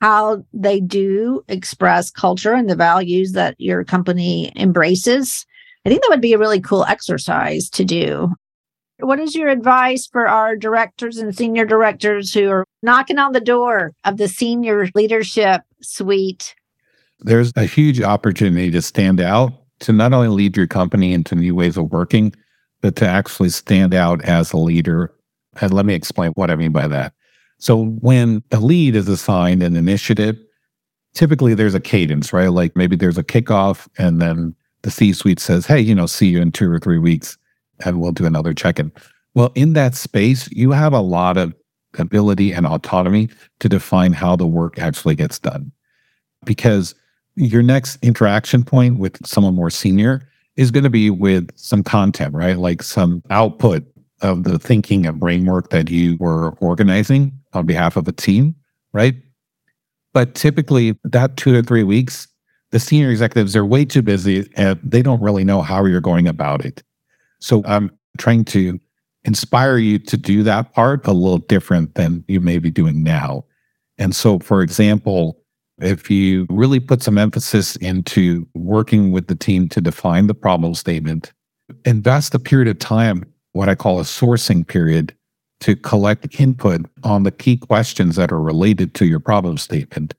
how 0.00 0.44
they 0.52 0.80
do 0.80 1.44
express 1.48 2.10
culture 2.10 2.52
and 2.52 2.68
the 2.68 2.76
values 2.76 3.32
that 3.32 3.54
your 3.58 3.84
company 3.84 4.52
embraces. 4.56 5.46
I 5.84 5.88
think 5.88 6.02
that 6.02 6.10
would 6.10 6.20
be 6.20 6.32
a 6.32 6.38
really 6.38 6.60
cool 6.60 6.84
exercise 6.84 7.68
to 7.70 7.84
do. 7.84 8.32
What 8.98 9.18
is 9.18 9.34
your 9.34 9.48
advice 9.48 10.06
for 10.06 10.28
our 10.28 10.56
directors 10.56 11.16
and 11.16 11.34
senior 11.34 11.64
directors 11.64 12.34
who 12.34 12.50
are 12.50 12.66
knocking 12.82 13.18
on 13.18 13.32
the 13.32 13.40
door 13.40 13.92
of 14.04 14.18
the 14.18 14.28
senior 14.28 14.88
leadership 14.94 15.62
suite 15.80 16.54
there's 17.22 17.52
a 17.56 17.64
huge 17.64 18.00
opportunity 18.00 18.70
to 18.70 18.82
stand 18.82 19.20
out, 19.20 19.52
to 19.80 19.92
not 19.92 20.12
only 20.12 20.28
lead 20.28 20.56
your 20.56 20.66
company 20.66 21.12
into 21.12 21.34
new 21.34 21.54
ways 21.54 21.76
of 21.76 21.92
working, 21.92 22.34
but 22.80 22.96
to 22.96 23.06
actually 23.06 23.50
stand 23.50 23.94
out 23.94 24.22
as 24.24 24.52
a 24.52 24.56
leader. 24.56 25.12
And 25.60 25.72
let 25.72 25.84
me 25.84 25.94
explain 25.94 26.32
what 26.32 26.50
I 26.50 26.56
mean 26.56 26.72
by 26.72 26.88
that. 26.88 27.12
So, 27.60 27.84
when 27.84 28.42
a 28.50 28.58
lead 28.58 28.96
is 28.96 29.08
assigned 29.08 29.62
an 29.62 29.76
initiative, 29.76 30.36
typically 31.14 31.54
there's 31.54 31.74
a 31.74 31.80
cadence, 31.80 32.32
right? 32.32 32.48
Like 32.48 32.74
maybe 32.74 32.96
there's 32.96 33.18
a 33.18 33.24
kickoff, 33.24 33.86
and 33.98 34.20
then 34.20 34.54
the 34.82 34.90
C 34.90 35.12
suite 35.12 35.40
says, 35.40 35.66
Hey, 35.66 35.80
you 35.80 35.94
know, 35.94 36.06
see 36.06 36.28
you 36.28 36.40
in 36.40 36.52
two 36.52 36.70
or 36.70 36.78
three 36.78 36.98
weeks, 36.98 37.36
and 37.84 38.00
we'll 38.00 38.12
do 38.12 38.26
another 38.26 38.54
check 38.54 38.78
in. 38.78 38.92
Well, 39.34 39.52
in 39.54 39.74
that 39.74 39.94
space, 39.94 40.50
you 40.50 40.72
have 40.72 40.92
a 40.92 41.00
lot 41.00 41.36
of 41.36 41.54
ability 41.98 42.52
and 42.52 42.66
autonomy 42.66 43.28
to 43.60 43.68
define 43.68 44.12
how 44.12 44.36
the 44.36 44.46
work 44.46 44.78
actually 44.78 45.14
gets 45.14 45.38
done. 45.38 45.70
Because 46.44 46.94
your 47.36 47.62
next 47.62 47.98
interaction 48.02 48.64
point 48.64 48.98
with 48.98 49.24
someone 49.26 49.54
more 49.54 49.70
senior 49.70 50.26
is 50.56 50.70
going 50.70 50.84
to 50.84 50.90
be 50.90 51.10
with 51.10 51.48
some 51.56 51.82
content, 51.82 52.34
right? 52.34 52.58
Like 52.58 52.82
some 52.82 53.22
output 53.30 53.84
of 54.22 54.44
the 54.44 54.58
thinking 54.58 55.06
and 55.06 55.18
brain 55.18 55.46
work 55.46 55.70
that 55.70 55.90
you 55.90 56.16
were 56.18 56.52
organizing 56.60 57.39
on 57.52 57.66
behalf 57.66 57.96
of 57.96 58.06
a 58.08 58.12
team, 58.12 58.54
right? 58.92 59.14
But 60.12 60.34
typically, 60.34 60.98
that 61.04 61.36
two 61.36 61.52
to 61.52 61.62
three 61.62 61.84
weeks, 61.84 62.26
the 62.70 62.80
senior 62.80 63.10
executives 63.10 63.56
are 63.56 63.64
way 63.64 63.84
too 63.84 64.02
busy 64.02 64.48
and 64.56 64.78
they 64.82 65.02
don't 65.02 65.22
really 65.22 65.44
know 65.44 65.62
how 65.62 65.84
you're 65.84 66.00
going 66.00 66.28
about 66.28 66.64
it. 66.64 66.82
So 67.40 67.62
I'm 67.64 67.90
trying 68.18 68.44
to 68.46 68.78
inspire 69.24 69.76
you 69.76 69.98
to 69.98 70.16
do 70.16 70.42
that 70.44 70.72
part 70.72 71.06
a 71.06 71.12
little 71.12 71.38
different 71.38 71.94
than 71.94 72.24
you 72.28 72.40
may 72.40 72.58
be 72.58 72.70
doing 72.70 73.02
now. 73.02 73.44
And 73.98 74.14
so, 74.14 74.38
for 74.38 74.62
example, 74.62 75.38
if 75.80 76.10
you 76.10 76.46
really 76.50 76.80
put 76.80 77.02
some 77.02 77.18
emphasis 77.18 77.76
into 77.76 78.46
working 78.54 79.12
with 79.12 79.28
the 79.28 79.34
team 79.34 79.68
to 79.70 79.80
define 79.80 80.26
the 80.26 80.34
problem 80.34 80.74
statement, 80.74 81.32
invest 81.84 82.34
a 82.34 82.38
period 82.38 82.68
of 82.68 82.78
time, 82.78 83.24
what 83.52 83.68
I 83.68 83.74
call 83.74 84.00
a 84.00 84.04
sourcing 84.04 84.66
period, 84.66 85.14
to 85.60 85.76
collect 85.76 86.40
input 86.40 86.86
on 87.04 87.22
the 87.22 87.30
key 87.30 87.56
questions 87.56 88.16
that 88.16 88.32
are 88.32 88.40
related 88.40 88.94
to 88.94 89.06
your 89.06 89.20
problem 89.20 89.58
statement 89.58 90.14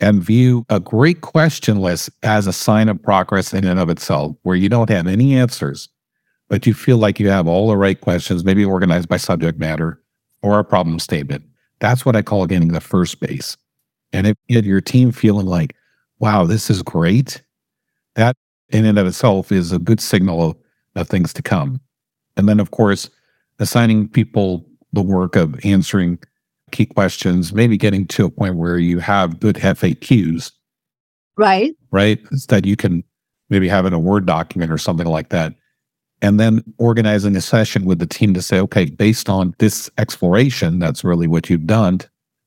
and 0.00 0.22
view 0.22 0.64
a 0.68 0.78
great 0.78 1.22
question 1.22 1.80
list 1.80 2.10
as 2.22 2.46
a 2.46 2.52
sign 2.52 2.88
of 2.88 3.02
progress 3.02 3.54
in 3.54 3.64
and 3.64 3.80
of 3.80 3.88
itself, 3.88 4.36
where 4.42 4.56
you 4.56 4.68
don't 4.68 4.90
have 4.90 5.06
any 5.06 5.34
answers, 5.34 5.88
but 6.48 6.66
you 6.66 6.74
feel 6.74 6.98
like 6.98 7.18
you 7.18 7.30
have 7.30 7.48
all 7.48 7.68
the 7.68 7.76
right 7.76 8.00
questions, 8.00 8.44
maybe 8.44 8.64
organized 8.64 9.08
by 9.08 9.16
subject 9.16 9.58
matter 9.58 10.00
or 10.42 10.58
a 10.58 10.64
problem 10.64 10.98
statement. 10.98 11.44
That's 11.78 12.04
what 12.04 12.16
I 12.16 12.22
call 12.22 12.46
getting 12.46 12.68
the 12.68 12.80
first 12.80 13.20
base. 13.20 13.56
And 14.12 14.26
if 14.26 14.36
you 14.48 14.60
your 14.60 14.80
team 14.80 15.12
feeling 15.12 15.46
like, 15.46 15.74
wow, 16.18 16.44
this 16.44 16.70
is 16.70 16.82
great, 16.82 17.42
that 18.14 18.36
in 18.70 18.84
and 18.84 18.98
of 18.98 19.06
itself 19.06 19.50
is 19.50 19.72
a 19.72 19.78
good 19.78 20.00
signal 20.00 20.50
of, 20.50 20.56
of 20.94 21.08
things 21.08 21.32
to 21.34 21.42
come. 21.42 21.80
And 22.36 22.48
then, 22.48 22.60
of 22.60 22.70
course, 22.70 23.08
assigning 23.58 24.08
people 24.08 24.66
the 24.92 25.02
work 25.02 25.36
of 25.36 25.58
answering 25.64 26.18
key 26.72 26.86
questions, 26.86 27.52
maybe 27.52 27.76
getting 27.76 28.06
to 28.08 28.26
a 28.26 28.30
point 28.30 28.56
where 28.56 28.78
you 28.78 28.98
have 28.98 29.40
good 29.40 29.56
FAQs. 29.56 30.52
Right. 31.36 31.72
Right. 31.90 32.20
That 32.48 32.64
you 32.64 32.76
can 32.76 33.04
maybe 33.50 33.68
have 33.68 33.86
in 33.86 33.92
a 33.92 33.98
Word 33.98 34.26
document 34.26 34.72
or 34.72 34.78
something 34.78 35.06
like 35.06 35.28
that. 35.28 35.54
And 36.22 36.40
then 36.40 36.64
organizing 36.78 37.36
a 37.36 37.40
session 37.40 37.84
with 37.84 37.98
the 37.98 38.06
team 38.06 38.32
to 38.34 38.42
say, 38.42 38.58
okay, 38.60 38.86
based 38.86 39.28
on 39.28 39.54
this 39.58 39.90
exploration, 39.98 40.78
that's 40.78 41.04
really 41.04 41.26
what 41.26 41.50
you've 41.50 41.66
done. 41.66 42.00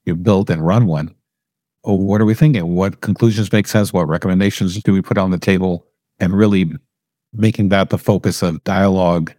You've 0.06 0.24
built 0.24 0.50
and 0.50 0.66
run 0.66 0.88
one. 0.88 1.14
Oh, 1.84 1.94
what 1.94 2.20
are 2.20 2.26
we 2.26 2.34
thinking? 2.34 2.76
What 2.76 3.02
conclusions 3.02 3.54
make 3.54 3.68
sense? 3.68 3.94
What 3.94 4.08
recommendations 4.08 4.82
do 4.82 4.92
we 4.92 5.02
put 5.02 5.18
on 5.18 5.32
the 5.32 5.38
table? 5.38 5.86
And 6.20 6.34
really 6.34 6.72
making 7.32 7.70
that 7.70 7.92
the 7.92 7.98
focus 7.98 8.42
of 8.42 8.64
dialogue, 8.64 9.34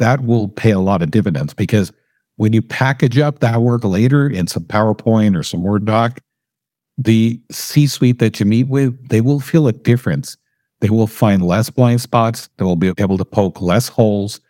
that 0.00 0.24
will 0.24 0.48
pay 0.48 0.72
a 0.72 0.80
lot 0.80 1.00
of 1.00 1.10
dividends 1.10 1.54
because 1.54 1.92
when 2.36 2.52
you 2.52 2.60
package 2.60 3.18
up 3.18 3.38
that 3.38 3.62
work 3.62 3.84
later 3.84 4.28
in 4.28 4.46
some 4.46 4.64
PowerPoint 4.64 5.38
or 5.38 5.42
some 5.42 5.62
Word 5.62 5.84
doc, 5.84 6.18
the 6.98 7.40
C 7.50 7.86
suite 7.86 8.18
that 8.18 8.40
you 8.40 8.46
meet 8.46 8.68
with, 8.68 9.08
they 9.08 9.20
will 9.20 9.40
feel 9.40 9.68
a 9.68 9.72
difference 9.72 10.36
they 10.80 10.90
will 10.90 11.06
find 11.06 11.42
less 11.42 11.70
blind 11.70 12.00
spots. 12.00 12.48
They 12.56 12.64
will 12.64 12.76
be 12.76 12.92
able 12.98 13.18
to 13.18 13.24
poke 13.24 13.60
less 13.60 13.88
holes. 13.88 14.40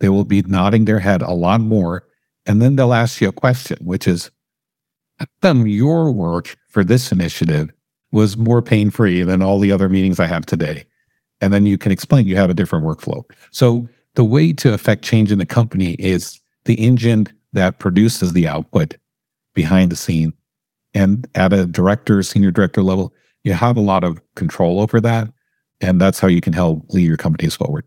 They 0.00 0.08
will 0.08 0.24
be 0.24 0.42
nodding 0.42 0.84
their 0.84 1.00
head 1.00 1.22
a 1.22 1.32
lot 1.32 1.60
more. 1.60 2.06
And 2.46 2.62
then 2.62 2.76
they'll 2.76 2.94
ask 2.94 3.20
you 3.20 3.28
a 3.28 3.32
question, 3.32 3.78
which 3.80 4.06
is, 4.06 4.30
come 5.42 5.66
your 5.66 6.12
work 6.12 6.56
for 6.68 6.84
this 6.84 7.10
initiative 7.10 7.70
was 8.12 8.36
more 8.36 8.62
pain 8.62 8.90
free 8.90 9.22
than 9.22 9.42
all 9.42 9.58
the 9.58 9.72
other 9.72 9.88
meetings 9.88 10.20
I 10.20 10.26
have 10.26 10.46
today? 10.46 10.84
And 11.40 11.52
then 11.52 11.66
you 11.66 11.76
can 11.76 11.92
explain 11.92 12.26
you 12.26 12.36
have 12.36 12.50
a 12.50 12.54
different 12.54 12.84
workflow. 12.84 13.24
So 13.50 13.88
the 14.18 14.24
way 14.24 14.52
to 14.52 14.74
affect 14.74 15.04
change 15.04 15.30
in 15.30 15.38
the 15.38 15.46
company 15.46 15.92
is 15.92 16.40
the 16.64 16.74
engine 16.74 17.28
that 17.52 17.78
produces 17.78 18.32
the 18.32 18.48
output 18.48 18.96
behind 19.54 19.92
the 19.92 19.96
scene. 19.96 20.32
And 20.92 21.28
at 21.36 21.52
a 21.52 21.66
director, 21.66 22.20
senior 22.24 22.50
director 22.50 22.82
level, 22.82 23.14
you 23.44 23.52
have 23.52 23.76
a 23.76 23.80
lot 23.80 24.02
of 24.02 24.20
control 24.34 24.80
over 24.80 25.00
that. 25.02 25.28
And 25.80 26.00
that's 26.00 26.18
how 26.18 26.26
you 26.26 26.40
can 26.40 26.52
help 26.52 26.84
lead 26.88 27.06
your 27.06 27.16
companies 27.16 27.54
forward. 27.54 27.84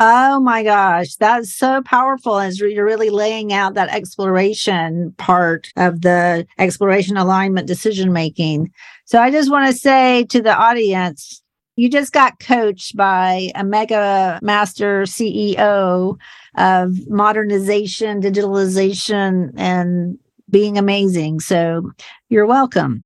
Oh 0.00 0.40
my 0.40 0.62
gosh, 0.62 1.16
that's 1.16 1.54
so 1.54 1.82
powerful 1.82 2.38
as 2.38 2.58
you're 2.58 2.86
really 2.86 3.10
laying 3.10 3.52
out 3.52 3.74
that 3.74 3.90
exploration 3.90 5.12
part 5.18 5.68
of 5.76 6.00
the 6.00 6.46
exploration 6.58 7.18
alignment 7.18 7.66
decision 7.66 8.10
making. 8.10 8.72
So 9.04 9.20
I 9.20 9.30
just 9.30 9.50
want 9.50 9.70
to 9.70 9.78
say 9.78 10.24
to 10.30 10.40
the 10.40 10.56
audience, 10.56 11.42
you 11.76 11.90
just 11.90 12.12
got 12.12 12.40
coached 12.40 12.96
by 12.96 13.50
a 13.54 13.62
mega 13.62 14.38
master 14.42 15.02
CEO 15.02 16.18
of 16.56 17.08
modernization, 17.08 18.22
digitalization, 18.22 19.52
and 19.56 20.18
being 20.48 20.78
amazing. 20.78 21.40
So 21.40 21.92
you're 22.30 22.46
welcome. 22.46 23.02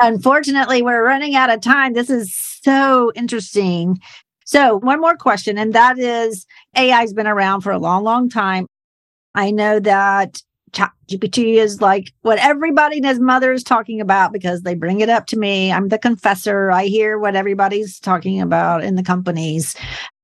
Unfortunately, 0.00 0.82
we're 0.82 1.04
running 1.04 1.36
out 1.36 1.50
of 1.50 1.60
time. 1.60 1.92
This 1.92 2.10
is 2.10 2.34
so 2.34 3.12
interesting. 3.14 4.00
So, 4.46 4.78
one 4.78 5.00
more 5.00 5.16
question, 5.16 5.56
and 5.56 5.72
that 5.72 5.98
is 5.98 6.46
AI 6.76 7.00
has 7.00 7.14
been 7.14 7.26
around 7.26 7.60
for 7.60 7.72
a 7.72 7.78
long, 7.78 8.04
long 8.04 8.28
time. 8.28 8.66
I 9.34 9.50
know 9.50 9.80
that 9.80 10.42
GPT 11.08 11.54
is 11.54 11.80
like 11.80 12.12
what 12.22 12.38
everybody 12.38 12.96
and 12.96 13.06
his 13.06 13.20
mother 13.20 13.52
is 13.52 13.62
talking 13.62 14.00
about 14.00 14.32
because 14.32 14.62
they 14.62 14.74
bring 14.74 15.00
it 15.00 15.08
up 15.08 15.26
to 15.26 15.38
me. 15.38 15.72
I'm 15.72 15.88
the 15.88 15.98
confessor. 15.98 16.70
I 16.70 16.84
hear 16.86 17.18
what 17.18 17.36
everybody's 17.36 18.00
talking 18.00 18.40
about 18.40 18.84
in 18.84 18.94
the 18.94 19.02
companies. 19.02 19.76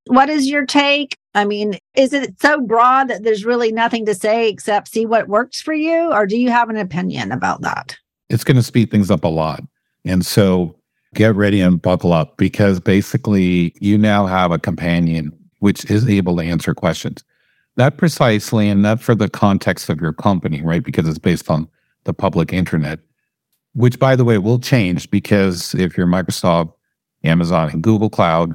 What 0.07 0.29
is 0.29 0.49
your 0.49 0.67
take? 0.67 1.17
I 1.35 1.45
mean, 1.45 1.79
is 1.95 2.13
it 2.13 2.41
so 2.41 2.61
broad 2.61 3.09
that 3.09 3.23
there's 3.23 3.45
really 3.45 3.71
nothing 3.71 4.07
to 4.07 4.15
say 4.15 4.49
except 4.49 4.89
see 4.89 5.07
what 5.07 5.29
works 5.29 5.61
for 5.61 5.75
you? 5.75 6.13
Or 6.13 6.27
do 6.27 6.37
you 6.37 6.51
have 6.51 6.69
an 6.69 6.77
opinion 6.77 7.31
about 7.31 7.61
that? 7.61 7.97
it's 8.31 8.45
going 8.45 8.57
to 8.57 8.63
speed 8.63 8.91
things 8.91 9.11
up 9.11 9.25
a 9.25 9.29
lot. 9.29 9.63
And 10.05 10.25
so 10.25 10.75
get 11.15 11.35
ready 11.35 11.61
and 11.61 11.83
buckle 11.83 12.13
up 12.13 12.39
because 12.39 12.81
basically 12.81 13.75
you 13.81 13.99
now 13.99 14.25
have 14.27 14.53
a 14.53 14.59
companion 14.59 15.37
which 15.59 15.91
is 15.91 16.09
able 16.09 16.37
to 16.37 16.43
answer 16.43 16.73
questions. 16.73 17.23
Not 17.81 17.97
precisely 17.97 18.69
and 18.69 18.83
not 18.83 19.01
for 19.01 19.15
the 19.15 19.31
context 19.31 19.89
of 19.89 20.03
your 20.03 20.13
company, 20.13 20.61
right? 20.61 20.85
Because 20.85 21.09
it's 21.09 21.19
based 21.19 21.49
on 21.51 21.67
the 22.05 22.13
public 22.13 22.53
internet, 22.53 22.99
which 23.73 23.99
by 23.99 24.17
the 24.17 24.25
way 24.25 24.37
will 24.37 24.59
change 24.59 25.11
because 25.11 25.75
if 25.75 25.97
you're 25.97 26.07
Microsoft, 26.07 26.75
Amazon, 27.25 27.71
and 27.71 27.83
Google 27.83 28.11
Cloud, 28.11 28.55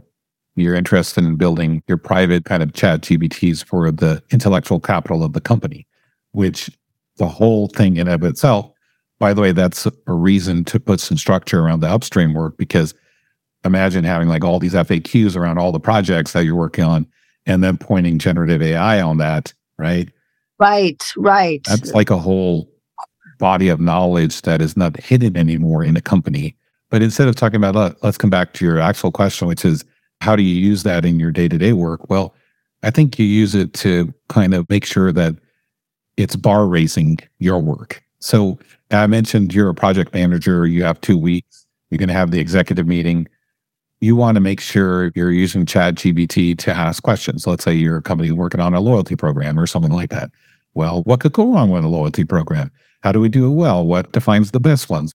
you're 0.55 0.75
interested 0.75 1.23
in 1.23 1.37
building 1.37 1.81
your 1.87 1.97
private 1.97 2.45
kind 2.45 2.61
of 2.61 2.73
ChatGPTs 2.73 3.65
for 3.65 3.89
the 3.89 4.21
intellectual 4.29 4.79
capital 4.79 5.23
of 5.23 5.33
the 5.33 5.41
company, 5.41 5.87
which 6.33 6.69
the 7.17 7.27
whole 7.27 7.67
thing 7.69 7.97
in 7.97 8.07
of 8.07 8.23
itself 8.23 8.71
by 9.17 9.33
the 9.33 9.41
way, 9.41 9.53
that's 9.53 9.85
a 9.85 10.13
reason 10.13 10.63
to 10.65 10.79
put 10.79 10.99
some 10.99 11.17
structure 11.17 11.61
around 11.61 11.79
the 11.79 11.89
upstream 11.89 12.33
work 12.33 12.57
because 12.57 12.93
imagine 13.63 14.03
having 14.03 14.27
like 14.27 14.43
all 14.43 14.59
these 14.59 14.73
FAQs 14.73 15.35
around 15.35 15.57
all 15.57 15.71
the 15.71 15.79
projects 15.79 16.33
that 16.33 16.43
you're 16.43 16.53
working 16.53 16.83
on 16.83 17.07
and 17.45 17.63
then 17.63 17.77
pointing 17.77 18.19
generative 18.19 18.61
AI 18.61 19.01
on 19.01 19.17
that, 19.17 19.53
right? 19.77 20.09
Right, 20.59 21.03
right. 21.17 21.63
That's 21.65 21.91
like 21.93 22.09
a 22.09 22.17
whole 22.17 22.69
body 23.39 23.67
of 23.67 23.79
knowledge 23.79 24.41
that 24.43 24.61
is 24.61 24.77
not 24.77 24.97
hidden 24.99 25.35
anymore 25.35 25.83
in 25.83 25.97
a 25.97 26.01
company. 26.01 26.55
But 26.89 27.01
instead 27.01 27.27
of 27.27 27.35
talking 27.35 27.63
about, 27.63 28.01
let's 28.03 28.17
come 28.17 28.29
back 28.29 28.53
to 28.53 28.65
your 28.65 28.79
actual 28.79 29.11
question, 29.11 29.47
which 29.47 29.65
is 29.65 29.83
how 30.21 30.35
do 30.35 30.43
you 30.43 30.55
use 30.55 30.83
that 30.83 31.03
in 31.05 31.19
your 31.19 31.31
day 31.31 31.47
to 31.47 31.57
day 31.57 31.73
work? 31.73 32.09
Well, 32.09 32.33
I 32.83 32.91
think 32.91 33.19
you 33.19 33.25
use 33.25 33.55
it 33.55 33.73
to 33.73 34.13
kind 34.29 34.53
of 34.53 34.69
make 34.69 34.85
sure 34.85 35.11
that 35.11 35.35
it's 36.17 36.35
bar 36.35 36.67
raising 36.67 37.17
your 37.39 37.59
work. 37.59 38.01
So 38.19 38.57
I 38.91 39.07
mentioned 39.07 39.53
you're 39.53 39.69
a 39.69 39.75
project 39.75 40.13
manager, 40.13 40.65
you 40.65 40.83
have 40.83 41.01
two 41.01 41.17
weeks, 41.17 41.65
you're 41.89 41.97
going 41.97 42.09
to 42.09 42.13
have 42.13 42.31
the 42.31 42.39
executive 42.39 42.87
meeting. 42.87 43.27
You 44.01 44.15
want 44.15 44.35
to 44.35 44.41
make 44.41 44.59
sure 44.59 45.11
you're 45.15 45.31
using 45.31 45.65
ChatGPT 45.65 46.57
to 46.59 46.71
ask 46.71 47.01
questions. 47.01 47.47
Let's 47.47 47.63
say 47.63 47.73
you're 47.73 47.97
a 47.97 48.01
company 48.01 48.31
working 48.31 48.59
on 48.59 48.73
a 48.73 48.81
loyalty 48.81 49.15
program 49.15 49.57
or 49.57 49.67
something 49.67 49.91
like 49.91 50.09
that. 50.09 50.31
Well, 50.73 51.03
what 51.03 51.21
could 51.21 51.33
go 51.33 51.53
wrong 51.53 51.69
with 51.69 51.85
a 51.85 51.87
loyalty 51.87 52.25
program? 52.25 52.71
How 53.01 53.11
do 53.11 53.19
we 53.19 53.29
do 53.29 53.47
it 53.47 53.55
well? 53.55 53.85
What 53.85 54.11
defines 54.11 54.51
the 54.51 54.59
best 54.59 54.89
ones? 54.89 55.13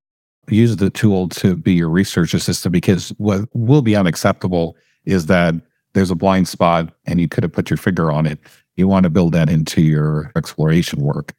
Use 0.48 0.76
the 0.76 0.90
tool 0.90 1.28
to 1.30 1.56
be 1.56 1.74
your 1.74 1.90
research 1.90 2.32
assistant 2.32 2.72
because 2.72 3.10
what 3.18 3.48
will 3.52 3.82
be 3.82 3.94
unacceptable 3.94 4.76
is 5.04 5.26
that 5.26 5.54
there's 5.92 6.10
a 6.10 6.14
blind 6.14 6.48
spot 6.48 6.92
and 7.06 7.20
you 7.20 7.28
could 7.28 7.42
have 7.42 7.52
put 7.52 7.68
your 7.68 7.76
finger 7.76 8.10
on 8.10 8.26
it. 8.26 8.38
You 8.76 8.88
want 8.88 9.04
to 9.04 9.10
build 9.10 9.32
that 9.32 9.50
into 9.50 9.82
your 9.82 10.32
exploration 10.36 11.00
work. 11.00 11.34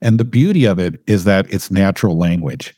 And 0.00 0.20
the 0.20 0.24
beauty 0.24 0.66
of 0.66 0.78
it 0.78 1.02
is 1.06 1.24
that 1.24 1.52
it's 1.52 1.70
natural 1.70 2.16
language. 2.16 2.75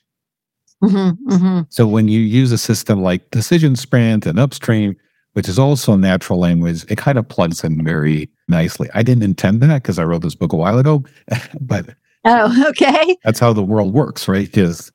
Mm-hmm, 0.82 1.30
mm-hmm. 1.30 1.60
So 1.70 1.86
when 1.86 2.08
you 2.08 2.20
use 2.20 2.52
a 2.52 2.58
system 2.58 3.02
like 3.02 3.30
Decision 3.30 3.76
Sprint 3.76 4.26
and 4.26 4.38
Upstream, 4.38 4.96
which 5.32 5.48
is 5.48 5.58
also 5.58 5.96
natural 5.96 6.38
language, 6.38 6.84
it 6.88 6.98
kind 6.98 7.18
of 7.18 7.28
plugs 7.28 7.64
in 7.64 7.84
very 7.84 8.28
nicely. 8.48 8.88
I 8.94 9.02
didn't 9.02 9.24
intend 9.24 9.60
that 9.62 9.82
because 9.82 9.98
I 9.98 10.04
wrote 10.04 10.22
this 10.22 10.34
book 10.34 10.52
a 10.52 10.56
while 10.56 10.78
ago, 10.78 11.04
but 11.60 11.94
oh, 12.24 12.66
okay, 12.68 13.16
that's 13.24 13.40
how 13.40 13.52
the 13.52 13.62
world 13.62 13.92
works, 13.92 14.28
right? 14.28 14.54
Is 14.56 14.92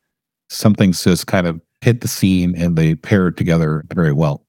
some 0.50 0.74
things 0.74 1.04
just 1.04 1.28
kind 1.28 1.48
of 1.48 1.60
hit 1.82 2.02
the 2.02 2.08
scene 2.08 2.56
and 2.56 2.78
they 2.78 2.96
pair 2.96 3.32
together 3.32 3.84
very 3.94 4.14
well. 4.14 4.46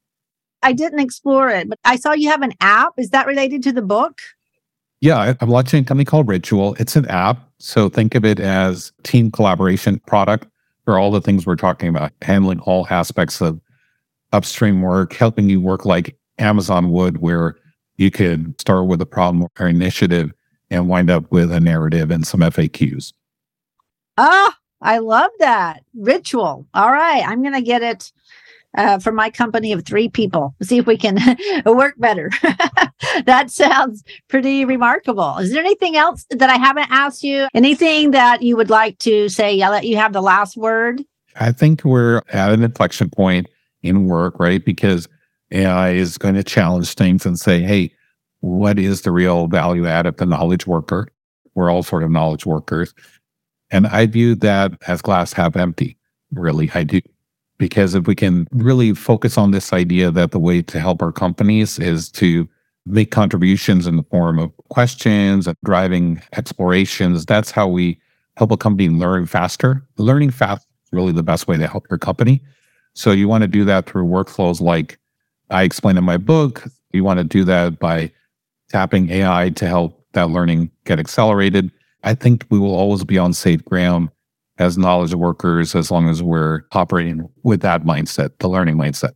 I 0.62 0.72
didn't 0.72 1.00
explore 1.00 1.50
it, 1.50 1.68
but 1.68 1.78
I 1.84 1.96
saw 1.96 2.12
you 2.12 2.30
have 2.30 2.42
an 2.42 2.54
app. 2.60 2.94
Is 2.96 3.10
that 3.10 3.26
related 3.26 3.62
to 3.64 3.72
the 3.72 3.82
book? 3.82 4.20
Yeah, 5.00 5.34
I'm 5.40 5.50
launching 5.50 5.82
a 5.82 5.86
company 5.86 6.06
called 6.06 6.28
Ritual. 6.28 6.74
It's 6.78 6.96
an 6.96 7.06
app. 7.06 7.50
So 7.58 7.90
think 7.90 8.14
of 8.14 8.24
it 8.24 8.40
as 8.40 8.92
team 9.02 9.30
collaboration 9.30 10.00
product 10.06 10.46
for 10.84 10.98
all 10.98 11.10
the 11.10 11.20
things 11.20 11.46
we're 11.46 11.56
talking 11.56 11.88
about, 11.88 12.12
handling 12.22 12.60
all 12.60 12.86
aspects 12.90 13.40
of 13.40 13.60
upstream 14.32 14.82
work, 14.82 15.12
helping 15.14 15.48
you 15.48 15.60
work 15.60 15.84
like 15.84 16.16
Amazon 16.38 16.90
would, 16.90 17.18
where 17.18 17.56
you 17.96 18.10
could 18.10 18.60
start 18.60 18.86
with 18.86 19.00
a 19.00 19.06
problem 19.06 19.48
or 19.58 19.68
initiative 19.68 20.32
and 20.70 20.88
wind 20.88 21.10
up 21.10 21.30
with 21.30 21.52
a 21.52 21.60
narrative 21.60 22.10
and 22.10 22.26
some 22.26 22.40
FAQs. 22.40 23.12
Ah, 24.18 24.56
I 24.80 24.98
love 24.98 25.30
that. 25.38 25.82
Ritual. 25.94 26.66
All 26.74 26.92
right. 26.92 27.26
I'm 27.26 27.42
going 27.42 27.54
to 27.54 27.62
get 27.62 27.82
it 27.82 28.12
uh, 28.76 28.98
for 28.98 29.12
my 29.12 29.30
company 29.30 29.72
of 29.72 29.84
three 29.84 30.08
people. 30.08 30.54
See 30.62 30.78
if 30.78 30.86
we 30.86 30.96
can 30.96 31.18
work 31.66 31.94
better. 31.98 32.30
that 33.24 33.50
sounds 33.50 34.02
pretty 34.28 34.64
remarkable. 34.64 35.38
Is 35.38 35.52
there 35.52 35.60
anything 35.60 35.96
else 35.96 36.26
that 36.30 36.50
I 36.50 36.56
haven't 36.56 36.90
asked 36.90 37.22
you? 37.22 37.48
Anything 37.54 38.12
that 38.12 38.42
you 38.42 38.56
would 38.56 38.70
like 38.70 38.98
to 39.00 39.28
say? 39.28 39.60
I'll 39.60 39.70
let 39.70 39.86
you 39.86 39.96
have 39.96 40.12
the 40.12 40.22
last 40.22 40.56
word. 40.56 41.02
I 41.36 41.52
think 41.52 41.84
we're 41.84 42.22
at 42.28 42.52
an 42.52 42.62
inflection 42.62 43.10
point 43.10 43.48
in 43.82 44.06
work, 44.06 44.38
right? 44.38 44.64
Because 44.64 45.08
AI 45.50 45.90
is 45.90 46.18
going 46.18 46.34
to 46.34 46.44
challenge 46.44 46.94
things 46.94 47.26
and 47.26 47.38
say, 47.38 47.60
hey, 47.60 47.92
what 48.40 48.78
is 48.78 49.02
the 49.02 49.10
real 49.10 49.46
value 49.46 49.86
add 49.86 50.06
of 50.06 50.16
the 50.16 50.26
knowledge 50.26 50.66
worker? 50.66 51.08
We're 51.54 51.70
all 51.70 51.82
sort 51.82 52.02
of 52.02 52.10
knowledge 52.10 52.46
workers. 52.46 52.94
And 53.70 53.86
I 53.86 54.06
view 54.06 54.34
that 54.36 54.72
as 54.86 55.02
glass 55.02 55.32
half 55.32 55.56
empty. 55.56 55.96
Really, 56.32 56.70
I 56.74 56.84
do. 56.84 57.00
Because 57.58 57.94
if 57.94 58.06
we 58.06 58.14
can 58.14 58.48
really 58.52 58.94
focus 58.94 59.38
on 59.38 59.52
this 59.52 59.72
idea 59.72 60.10
that 60.10 60.32
the 60.32 60.38
way 60.38 60.60
to 60.62 60.80
help 60.80 61.02
our 61.02 61.12
companies 61.12 61.78
is 61.78 62.10
to 62.12 62.48
make 62.86 63.10
contributions 63.10 63.86
in 63.86 63.96
the 63.96 64.02
form 64.04 64.38
of 64.38 64.52
questions 64.68 65.46
and 65.46 65.56
driving 65.64 66.20
explorations, 66.36 67.24
that's 67.24 67.50
how 67.50 67.68
we 67.68 67.98
help 68.36 68.50
a 68.50 68.56
company 68.56 68.88
learn 68.88 69.26
faster. 69.26 69.86
Learning 69.96 70.30
fast 70.30 70.66
is 70.84 70.92
really 70.92 71.12
the 71.12 71.22
best 71.22 71.46
way 71.46 71.56
to 71.56 71.66
help 71.66 71.86
your 71.88 71.98
company. 71.98 72.42
So 72.94 73.12
you 73.12 73.28
want 73.28 73.42
to 73.42 73.48
do 73.48 73.64
that 73.64 73.86
through 73.86 74.06
workflows 74.06 74.60
like 74.60 74.98
I 75.50 75.62
explain 75.62 75.96
in 75.96 76.04
my 76.04 76.16
book. 76.16 76.64
You 76.92 77.04
want 77.04 77.18
to 77.18 77.24
do 77.24 77.44
that 77.44 77.78
by 77.78 78.12
tapping 78.68 79.10
AI 79.10 79.50
to 79.50 79.66
help 79.66 80.04
that 80.12 80.30
learning 80.30 80.70
get 80.84 80.98
accelerated. 80.98 81.70
I 82.02 82.14
think 82.14 82.44
we 82.50 82.58
will 82.58 82.74
always 82.74 83.04
be 83.04 83.18
on 83.18 83.32
safe 83.32 83.64
ground 83.64 84.10
as 84.58 84.78
knowledge 84.78 85.14
workers 85.14 85.74
as 85.74 85.90
long 85.90 86.08
as 86.08 86.22
we're 86.22 86.62
operating 86.72 87.28
with 87.42 87.60
that 87.62 87.84
mindset, 87.84 88.30
the 88.38 88.48
learning 88.48 88.76
mindset. 88.76 89.12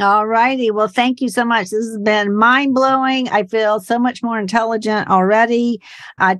All 0.00 0.26
righty. 0.26 0.70
Well, 0.70 0.88
thank 0.88 1.20
you 1.20 1.28
so 1.28 1.44
much. 1.44 1.70
This 1.70 1.86
has 1.86 1.98
been 1.98 2.34
mind 2.34 2.74
blowing. 2.74 3.28
I 3.28 3.44
feel 3.44 3.80
so 3.80 3.98
much 3.98 4.22
more 4.22 4.38
intelligent 4.38 5.10
already. 5.10 5.82
Uh, 6.18 6.36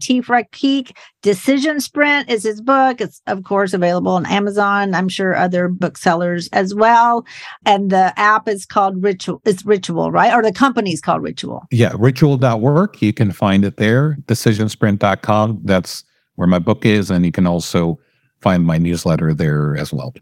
Peak 0.51 0.97
Decision 1.21 1.81
Sprint 1.81 2.31
is 2.31 2.45
his 2.45 2.63
book. 2.63 3.03
It's, 3.03 3.21
of 3.27 3.45
course, 3.45 3.75
available 3.75 4.13
on 4.13 4.25
Amazon. 4.25 4.95
I'm 4.95 5.11
sure 5.11 5.37
other 5.37 5.69
booksellers 5.69 6.49
as 6.53 6.75
well. 6.75 7.27
And 7.67 7.91
the 7.91 8.19
app 8.19 8.49
is 8.49 8.65
called 8.65 9.03
Ritual. 9.03 9.43
It's 9.45 9.67
Ritual, 9.67 10.11
right? 10.11 10.33
Or 10.33 10.43
the 10.43 10.53
company's 10.53 11.03
called 11.03 11.23
Ritual. 11.23 11.67
Yeah, 11.71 11.93
ritual.work. 11.99 13.03
You 13.03 13.13
can 13.13 13.31
find 13.31 13.65
it 13.65 13.77
there. 13.77 14.17
Decisionsprint.com. 14.25 15.61
That's 15.65 16.05
where 16.37 16.49
my 16.49 16.59
book 16.61 16.87
is. 16.87 17.11
And 17.11 17.27
you 17.27 17.33
can 17.33 17.47
also 17.47 17.99
find 18.41 18.65
my 18.65 18.79
newsletter 18.79 19.35
there 19.35 19.77
as 19.77 19.93
well. 19.93 20.15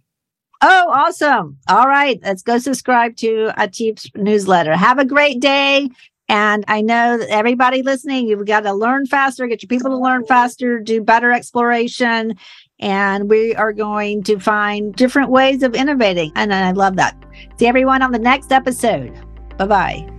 Oh, 0.60 0.90
awesome. 0.90 1.58
All 1.68 1.86
right. 1.86 2.18
Let's 2.22 2.42
go 2.42 2.58
subscribe 2.58 3.16
to 3.16 3.52
Atif's 3.56 4.10
newsletter. 4.16 4.76
Have 4.76 4.98
a 4.98 5.04
great 5.04 5.40
day. 5.40 5.88
And 6.28 6.64
I 6.68 6.82
know 6.82 7.16
that 7.16 7.28
everybody 7.30 7.82
listening, 7.82 8.28
you've 8.28 8.44
got 8.44 8.60
to 8.60 8.72
learn 8.72 9.06
faster, 9.06 9.46
get 9.46 9.62
your 9.62 9.68
people 9.68 9.90
to 9.90 9.96
learn 9.96 10.26
faster, 10.26 10.78
do 10.78 11.00
better 11.02 11.32
exploration. 11.32 12.34
And 12.80 13.30
we 13.30 13.54
are 13.54 13.72
going 13.72 14.22
to 14.24 14.38
find 14.38 14.94
different 14.94 15.30
ways 15.30 15.62
of 15.62 15.74
innovating. 15.74 16.32
And 16.34 16.52
I 16.52 16.72
love 16.72 16.96
that. 16.96 17.16
See 17.58 17.66
everyone 17.66 18.02
on 18.02 18.12
the 18.12 18.18
next 18.18 18.52
episode. 18.52 19.12
Bye 19.56 19.66
bye. 19.66 20.17